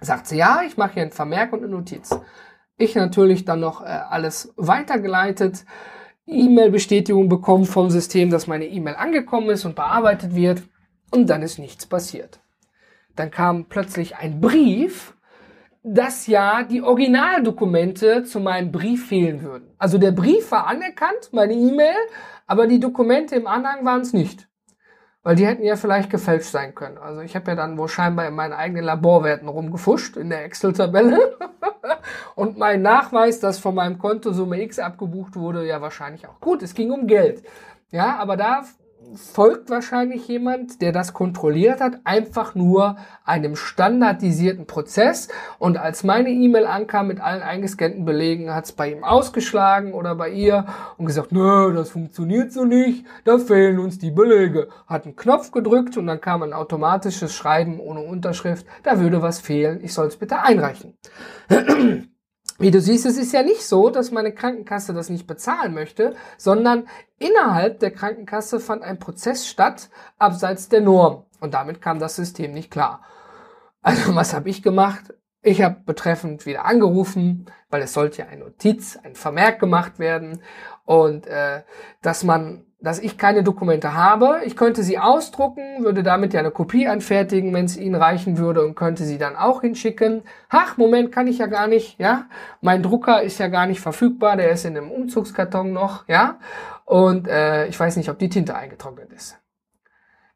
Sagt 0.00 0.28
sie, 0.28 0.36
ja, 0.36 0.62
ich 0.66 0.76
mache 0.76 0.94
hier 0.94 1.02
einen 1.02 1.12
Vermerk 1.12 1.52
und 1.52 1.60
eine 1.60 1.68
Notiz. 1.68 2.10
Ich 2.76 2.94
natürlich 2.94 3.44
dann 3.44 3.60
noch 3.60 3.82
äh, 3.82 3.86
alles 3.86 4.52
weitergeleitet, 4.56 5.64
E-Mail-Bestätigung 6.26 7.28
bekommen 7.28 7.66
vom 7.66 7.90
System, 7.90 8.30
dass 8.30 8.46
meine 8.46 8.66
E-Mail 8.66 8.94
angekommen 8.94 9.50
ist 9.50 9.64
und 9.64 9.76
bearbeitet 9.76 10.34
wird 10.34 10.62
und 11.10 11.28
dann 11.28 11.42
ist 11.42 11.58
nichts 11.58 11.86
passiert. 11.86 12.40
Dann 13.14 13.30
kam 13.30 13.66
plötzlich 13.66 14.16
ein 14.16 14.40
Brief, 14.40 15.14
dass 15.82 16.26
ja 16.26 16.62
die 16.62 16.82
Originaldokumente 16.82 18.24
zu 18.24 18.40
meinem 18.40 18.72
Brief 18.72 19.08
fehlen 19.08 19.42
würden. 19.42 19.74
Also 19.78 19.98
der 19.98 20.12
Brief 20.12 20.50
war 20.50 20.66
anerkannt, 20.66 21.30
meine 21.32 21.52
E-Mail, 21.52 21.94
aber 22.46 22.66
die 22.66 22.80
Dokumente 22.80 23.36
im 23.36 23.46
Anhang 23.46 23.84
waren 23.84 24.00
es 24.00 24.14
nicht. 24.14 24.48
Weil 25.24 25.36
die 25.36 25.46
hätten 25.46 25.64
ja 25.64 25.76
vielleicht 25.76 26.10
gefälscht 26.10 26.50
sein 26.50 26.74
können. 26.74 26.98
Also 26.98 27.22
ich 27.22 27.34
habe 27.34 27.50
ja 27.50 27.56
dann 27.56 27.78
wohl 27.78 27.88
scheinbar 27.88 28.28
in 28.28 28.34
meinen 28.34 28.52
eigenen 28.52 28.84
Laborwerten 28.84 29.48
rumgefuscht 29.48 30.18
in 30.18 30.28
der 30.28 30.44
Excel-Tabelle. 30.44 31.38
Und 32.34 32.58
mein 32.58 32.82
Nachweis, 32.82 33.40
dass 33.40 33.58
von 33.58 33.74
meinem 33.74 33.98
Konto 33.98 34.32
Summe 34.32 34.60
X 34.62 34.78
abgebucht 34.78 35.34
wurde, 35.34 35.66
ja 35.66 35.80
wahrscheinlich 35.80 36.28
auch. 36.28 36.40
Gut, 36.40 36.62
es 36.62 36.74
ging 36.74 36.90
um 36.90 37.06
Geld. 37.06 37.42
Ja, 37.90 38.18
aber 38.18 38.36
da 38.36 38.64
folgt 39.16 39.70
wahrscheinlich 39.70 40.26
jemand, 40.28 40.82
der 40.82 40.92
das 40.92 41.12
kontrolliert 41.12 41.80
hat, 41.80 42.00
einfach 42.04 42.54
nur 42.54 42.96
einem 43.24 43.56
standardisierten 43.56 44.66
Prozess. 44.66 45.28
Und 45.58 45.76
als 45.76 46.04
meine 46.04 46.30
E-Mail 46.30 46.66
ankam 46.66 47.08
mit 47.08 47.20
allen 47.20 47.42
eingescannten 47.42 48.04
Belegen, 48.04 48.54
hat 48.54 48.64
es 48.64 48.72
bei 48.72 48.92
ihm 48.92 49.04
ausgeschlagen 49.04 49.92
oder 49.92 50.14
bei 50.14 50.30
ihr 50.30 50.66
und 50.96 51.06
gesagt, 51.06 51.32
nö, 51.32 51.72
das 51.74 51.90
funktioniert 51.90 52.52
so 52.52 52.64
nicht, 52.64 53.04
da 53.24 53.38
fehlen 53.38 53.78
uns 53.78 53.98
die 53.98 54.10
Belege. 54.10 54.68
Hat 54.86 55.04
einen 55.04 55.16
Knopf 55.16 55.50
gedrückt 55.50 55.96
und 55.96 56.06
dann 56.06 56.20
kam 56.20 56.42
ein 56.42 56.52
automatisches 56.52 57.34
Schreiben 57.34 57.80
ohne 57.80 58.00
Unterschrift, 58.00 58.66
da 58.82 59.00
würde 59.00 59.22
was 59.22 59.40
fehlen, 59.40 59.80
ich 59.82 59.92
soll 59.92 60.06
es 60.06 60.16
bitte 60.16 60.40
einreichen. 60.40 60.94
Wie 62.58 62.70
du 62.70 62.80
siehst, 62.80 63.04
es 63.04 63.16
ist 63.16 63.32
ja 63.32 63.42
nicht 63.42 63.62
so, 63.62 63.90
dass 63.90 64.12
meine 64.12 64.32
Krankenkasse 64.32 64.94
das 64.94 65.10
nicht 65.10 65.26
bezahlen 65.26 65.74
möchte, 65.74 66.14
sondern 66.38 66.86
innerhalb 67.18 67.80
der 67.80 67.90
Krankenkasse 67.90 68.60
fand 68.60 68.82
ein 68.82 68.98
Prozess 68.98 69.46
statt, 69.46 69.90
abseits 70.18 70.68
der 70.68 70.80
Norm. 70.80 71.24
Und 71.40 71.54
damit 71.54 71.82
kam 71.82 71.98
das 71.98 72.16
System 72.16 72.52
nicht 72.52 72.70
klar. 72.70 73.02
Also 73.82 74.14
was 74.14 74.34
habe 74.34 74.48
ich 74.48 74.62
gemacht? 74.62 75.14
Ich 75.42 75.60
habe 75.60 75.76
betreffend 75.84 76.46
wieder 76.46 76.64
angerufen, 76.64 77.46
weil 77.68 77.82
es 77.82 77.92
sollte 77.92 78.22
ja 78.22 78.28
eine 78.28 78.44
Notiz, 78.44 78.98
ein 79.02 79.14
Vermerk 79.14 79.58
gemacht 79.58 79.98
werden 79.98 80.40
und 80.86 81.26
äh, 81.26 81.62
dass 82.00 82.24
man, 82.24 82.64
dass 82.80 82.98
ich 82.98 83.16
keine 83.16 83.42
Dokumente 83.42 83.94
habe. 83.94 84.40
Ich 84.44 84.56
könnte 84.56 84.82
sie 84.82 84.98
ausdrucken, 84.98 85.84
würde 85.84 86.02
damit 86.02 86.34
ja 86.34 86.40
eine 86.40 86.50
Kopie 86.50 86.86
anfertigen, 86.86 87.54
wenn 87.54 87.64
es 87.64 87.76
Ihnen 87.76 87.94
reichen 87.94 88.38
würde 88.38 88.64
und 88.64 88.74
könnte 88.74 89.04
sie 89.04 89.18
dann 89.18 89.36
auch 89.36 89.62
hinschicken. 89.62 90.22
Ach, 90.50 90.76
Moment, 90.76 91.10
kann 91.10 91.26
ich 91.26 91.38
ja 91.38 91.46
gar 91.46 91.66
nicht, 91.66 91.98
ja. 91.98 92.26
Mein 92.60 92.82
Drucker 92.82 93.22
ist 93.22 93.38
ja 93.38 93.48
gar 93.48 93.66
nicht 93.66 93.80
verfügbar, 93.80 94.36
der 94.36 94.50
ist 94.50 94.64
in 94.64 94.76
einem 94.76 94.90
Umzugskarton 94.90 95.72
noch, 95.72 96.06
ja. 96.08 96.38
Und 96.84 97.26
äh, 97.28 97.66
ich 97.66 97.78
weiß 97.78 97.96
nicht, 97.96 98.10
ob 98.10 98.18
die 98.18 98.28
Tinte 98.28 98.54
eingetrocknet 98.54 99.12
ist. 99.12 99.38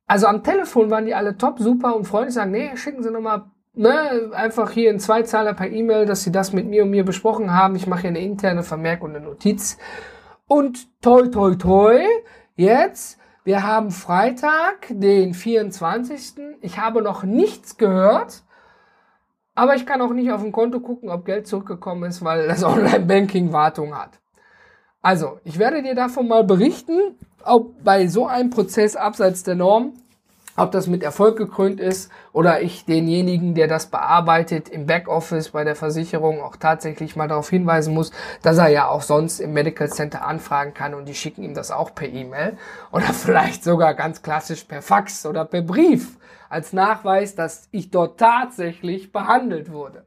Also 0.07 0.27
am 0.27 0.42
Telefon 0.42 0.90
waren 0.90 1.05
die 1.05 1.14
alle 1.14 1.37
top, 1.37 1.59
super 1.59 1.94
und 1.94 2.07
freundlich 2.07 2.35
sagen, 2.35 2.51
nee, 2.51 2.70
schicken 2.77 3.03
Sie 3.03 3.11
nochmal 3.11 3.44
ne, 3.79 4.31
einfach 4.33 4.70
hier 4.70 4.90
in 4.90 4.98
Zweizahler 4.98 5.55
per 5.55 5.70
E-Mail, 5.70 6.05
dass 6.05 6.24
sie 6.24 6.33
das 6.33 6.53
mit 6.53 6.66
mir 6.66 6.83
und 6.83 6.90
mir 6.90 7.05
besprochen 7.05 7.55
haben. 7.55 7.77
Ich 7.77 7.87
mache 7.87 8.03
hier 8.03 8.11
eine 8.11 8.20
interne 8.20 8.62
Vermerk 8.62 9.03
und 9.03 9.14
eine 9.14 9.24
Notiz. 9.24 9.79
Und 10.49 10.89
toi, 11.03 11.29
toi, 11.29 11.55
toi, 11.57 12.01
jetzt, 12.57 13.19
wir 13.45 13.63
haben 13.63 13.91
Freitag, 13.91 14.87
den 14.89 15.35
24. 15.35 16.37
Ich 16.63 16.79
habe 16.79 17.03
noch 17.03 17.23
nichts 17.23 17.77
gehört, 17.77 18.45
aber 19.55 19.75
ich 19.75 19.85
kann 19.85 20.01
auch 20.01 20.15
nicht 20.15 20.33
auf 20.33 20.41
dem 20.41 20.51
Konto 20.53 20.81
gucken, 20.81 21.11
ob 21.11 21.27
Geld 21.27 21.47
zurückgekommen 21.47 22.05
ist, 22.05 22.25
weil 22.25 22.49
das 22.49 22.65
Online-Banking 22.65 23.53
Wartung 23.53 23.95
hat. 23.95 24.21
Also, 25.03 25.39
ich 25.45 25.59
werde 25.59 25.83
dir 25.83 25.95
davon 25.95 26.27
mal 26.27 26.45
berichten, 26.45 27.19
ob 27.45 27.85
bei 27.85 28.07
so 28.07 28.27
einem 28.27 28.49
Prozess 28.49 28.97
abseits 28.97 29.43
der 29.43 29.55
Norm 29.55 29.93
ob 30.59 30.73
das 30.73 30.87
mit 30.87 31.03
Erfolg 31.03 31.37
gekrönt 31.37 31.81
ist 31.81 32.11
oder 32.33 32.61
ich 32.61 32.85
denjenigen, 32.85 33.55
der 33.55 33.68
das 33.68 33.87
bearbeitet 33.87 34.68
im 34.68 34.87
Backoffice 34.87 35.51
bei 35.51 35.64
der 35.64 35.77
Versicherung 35.77 36.40
auch 36.42 36.57
tatsächlich 36.57 37.16
mal 37.16 37.29
darauf 37.29 37.49
hinweisen 37.49 37.94
muss, 37.94 38.11
dass 38.42 38.59
er 38.59 38.68
ja 38.68 38.88
auch 38.88 39.03
sonst 39.03 39.40
im 39.40 39.53
Medical 39.53 39.88
Center 39.88 40.27
anfragen 40.27 40.75
kann 40.75 40.94
und 40.94 41.09
die 41.09 41.14
schicken 41.14 41.42
ihm 41.42 41.55
das 41.55 41.71
auch 41.71 41.94
per 41.94 42.09
E-Mail 42.09 42.57
oder 42.90 43.07
vielleicht 43.12 43.62
sogar 43.62 43.94
ganz 43.94 44.23
klassisch 44.23 44.64
per 44.64 44.83
Fax 44.83 45.25
oder 45.27 45.44
per 45.44 45.62
Brief 45.62 46.16
als 46.49 46.73
Nachweis, 46.73 47.35
dass 47.35 47.68
ich 47.71 47.90
dort 47.90 48.18
tatsächlich 48.18 49.12
behandelt 49.12 49.71
wurde. 49.71 50.05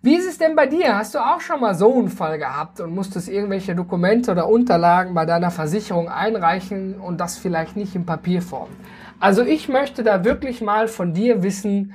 Wie 0.00 0.14
ist 0.14 0.28
es 0.28 0.38
denn 0.38 0.54
bei 0.54 0.66
dir? 0.66 0.96
Hast 0.96 1.16
du 1.16 1.18
auch 1.18 1.40
schon 1.40 1.60
mal 1.60 1.74
so 1.74 1.92
einen 1.92 2.08
Fall 2.08 2.38
gehabt 2.38 2.80
und 2.80 2.94
musstest 2.94 3.28
irgendwelche 3.28 3.74
Dokumente 3.74 4.30
oder 4.30 4.46
Unterlagen 4.46 5.12
bei 5.12 5.26
deiner 5.26 5.50
Versicherung 5.50 6.08
einreichen 6.08 7.00
und 7.00 7.18
das 7.18 7.36
vielleicht 7.36 7.74
nicht 7.74 7.96
in 7.96 8.06
Papierform? 8.06 8.68
Also 9.20 9.42
ich 9.42 9.68
möchte 9.68 10.04
da 10.04 10.24
wirklich 10.24 10.60
mal 10.60 10.86
von 10.86 11.12
dir 11.12 11.42
wissen, 11.42 11.94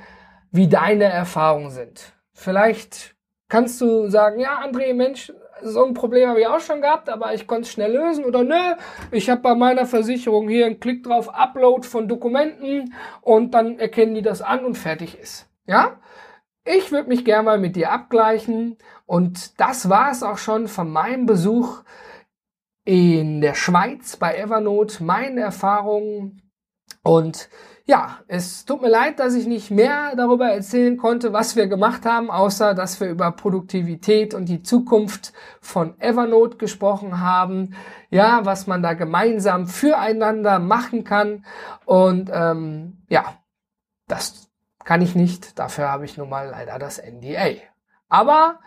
wie 0.50 0.68
deine 0.68 1.04
Erfahrungen 1.04 1.70
sind. 1.70 2.12
Vielleicht 2.32 3.16
kannst 3.48 3.80
du 3.80 4.08
sagen, 4.08 4.40
ja, 4.40 4.62
André, 4.62 4.94
Mensch, 4.94 5.32
so 5.62 5.84
ein 5.84 5.94
Problem 5.94 6.28
habe 6.28 6.40
ich 6.40 6.46
auch 6.46 6.60
schon 6.60 6.82
gehabt, 6.82 7.08
aber 7.08 7.32
ich 7.32 7.46
konnte 7.46 7.62
es 7.62 7.72
schnell 7.72 7.92
lösen. 7.92 8.24
Oder 8.24 8.44
nö, 8.44 8.74
ich 9.10 9.30
habe 9.30 9.40
bei 9.40 9.54
meiner 9.54 9.86
Versicherung 9.86 10.48
hier 10.48 10.66
einen 10.66 10.80
Klick 10.80 11.02
drauf, 11.04 11.32
Upload 11.34 11.86
von 11.86 12.08
Dokumenten 12.08 12.94
und 13.22 13.52
dann 13.54 13.78
erkennen 13.78 14.14
die 14.14 14.22
das 14.22 14.42
an 14.42 14.64
und 14.64 14.76
fertig 14.76 15.18
ist. 15.18 15.48
Ja? 15.66 15.98
Ich 16.66 16.92
würde 16.92 17.08
mich 17.08 17.24
gerne 17.24 17.44
mal 17.44 17.58
mit 17.58 17.76
dir 17.76 17.90
abgleichen 17.90 18.76
und 19.06 19.58
das 19.60 19.88
war 19.88 20.10
es 20.10 20.22
auch 20.22 20.38
schon 20.38 20.68
von 20.68 20.90
meinem 20.90 21.26
Besuch 21.26 21.82
in 22.84 23.40
der 23.40 23.54
Schweiz 23.54 24.16
bei 24.16 24.36
Evernote, 24.36 25.02
meine 25.02 25.40
Erfahrungen 25.40 26.43
und 27.04 27.48
ja, 27.86 28.20
es 28.28 28.64
tut 28.64 28.80
mir 28.80 28.88
leid, 28.88 29.20
dass 29.20 29.34
ich 29.34 29.46
nicht 29.46 29.70
mehr 29.70 30.16
darüber 30.16 30.46
erzählen 30.48 30.96
konnte, 30.96 31.34
was 31.34 31.54
wir 31.54 31.66
gemacht 31.66 32.06
haben, 32.06 32.30
außer 32.30 32.72
dass 32.72 32.98
wir 32.98 33.08
über 33.08 33.30
Produktivität 33.30 34.32
und 34.32 34.46
die 34.46 34.62
Zukunft 34.62 35.34
von 35.60 36.00
Evernote 36.00 36.56
gesprochen 36.56 37.20
haben. 37.20 37.74
Ja, 38.08 38.46
was 38.46 38.66
man 38.66 38.82
da 38.82 38.94
gemeinsam 38.94 39.66
füreinander 39.66 40.60
machen 40.60 41.04
kann. 41.04 41.44
Und 41.84 42.30
ähm, 42.32 43.02
ja, 43.10 43.34
das 44.08 44.48
kann 44.82 45.02
ich 45.02 45.14
nicht. 45.14 45.58
Dafür 45.58 45.90
habe 45.90 46.06
ich 46.06 46.16
nun 46.16 46.30
mal 46.30 46.48
leider 46.48 46.78
das 46.78 46.98
NDA. 46.98 47.50
Aber 48.08 48.60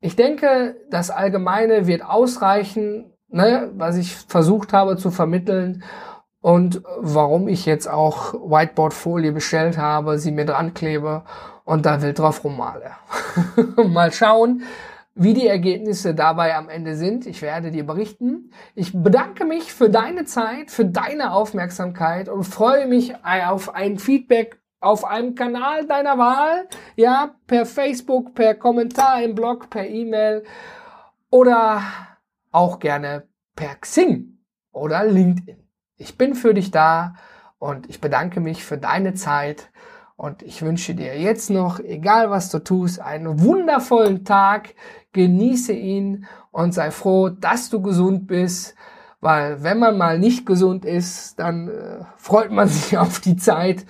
ich 0.00 0.16
denke, 0.16 0.76
das 0.90 1.10
Allgemeine 1.10 1.86
wird 1.86 2.02
ausreichen, 2.02 3.12
ne, 3.28 3.70
was 3.74 3.98
ich 3.98 4.16
versucht 4.16 4.72
habe 4.72 4.96
zu 4.96 5.10
vermitteln 5.10 5.84
und 6.48 6.80
warum 6.96 7.46
ich 7.46 7.66
jetzt 7.66 7.90
auch 7.90 8.32
Whiteboard-Folie 8.32 9.32
bestellt 9.32 9.76
habe, 9.76 10.18
sie 10.18 10.32
mir 10.32 10.46
dran 10.46 10.72
klebe 10.72 11.22
und 11.64 11.84
da 11.84 12.00
wild 12.00 12.18
drauf 12.18 12.42
rummale. 12.42 12.92
Mal 13.76 14.14
schauen, 14.14 14.62
wie 15.14 15.34
die 15.34 15.46
Ergebnisse 15.46 16.14
dabei 16.14 16.56
am 16.56 16.70
Ende 16.70 16.96
sind. 16.96 17.26
Ich 17.26 17.42
werde 17.42 17.70
dir 17.70 17.84
berichten. 17.84 18.50
Ich 18.74 18.94
bedanke 18.94 19.44
mich 19.44 19.74
für 19.74 19.90
deine 19.90 20.24
Zeit, 20.24 20.70
für 20.70 20.86
deine 20.86 21.34
Aufmerksamkeit 21.34 22.30
und 22.30 22.44
freue 22.44 22.86
mich 22.86 23.12
auf 23.26 23.74
ein 23.74 23.98
Feedback 23.98 24.58
auf 24.80 25.04
einem 25.04 25.34
Kanal 25.34 25.86
deiner 25.86 26.16
Wahl, 26.16 26.66
ja, 26.96 27.34
per 27.46 27.66
Facebook, 27.66 28.34
per 28.34 28.54
Kommentar 28.54 29.22
im 29.22 29.34
Blog, 29.34 29.68
per 29.68 29.86
E-Mail 29.86 30.44
oder 31.28 31.82
auch 32.52 32.78
gerne 32.78 33.28
per 33.54 33.74
Xing 33.74 34.38
oder 34.72 35.04
LinkedIn. 35.04 35.67
Ich 35.98 36.16
bin 36.16 36.34
für 36.34 36.54
dich 36.54 36.70
da 36.70 37.14
und 37.58 37.90
ich 37.90 38.00
bedanke 38.00 38.38
mich 38.38 38.64
für 38.64 38.78
deine 38.78 39.14
Zeit 39.14 39.68
und 40.16 40.42
ich 40.42 40.62
wünsche 40.62 40.94
dir 40.94 41.18
jetzt 41.18 41.50
noch, 41.50 41.80
egal 41.80 42.30
was 42.30 42.50
du 42.50 42.60
tust, 42.60 43.00
einen 43.00 43.40
wundervollen 43.40 44.24
Tag. 44.24 44.74
Genieße 45.12 45.72
ihn 45.72 46.26
und 46.52 46.72
sei 46.72 46.92
froh, 46.92 47.30
dass 47.30 47.68
du 47.68 47.82
gesund 47.82 48.28
bist, 48.28 48.76
weil 49.20 49.62
wenn 49.64 49.80
man 49.80 49.98
mal 49.98 50.20
nicht 50.20 50.46
gesund 50.46 50.84
ist, 50.84 51.38
dann 51.40 51.68
äh, 51.68 52.04
freut 52.16 52.52
man 52.52 52.68
sich 52.68 52.96
auf 52.96 53.18
die 53.18 53.36
Zeit, 53.36 53.84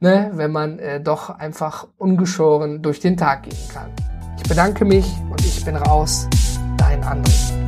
ne, 0.00 0.30
wenn 0.32 0.52
man 0.52 0.78
äh, 0.78 1.02
doch 1.02 1.28
einfach 1.28 1.86
ungeschoren 1.98 2.80
durch 2.80 3.00
den 3.00 3.18
Tag 3.18 3.42
gehen 3.42 3.68
kann. 3.72 3.90
Ich 4.38 4.48
bedanke 4.48 4.86
mich 4.86 5.06
und 5.30 5.44
ich 5.44 5.62
bin 5.64 5.76
raus. 5.76 6.28
Dein 6.78 7.04
André. 7.04 7.61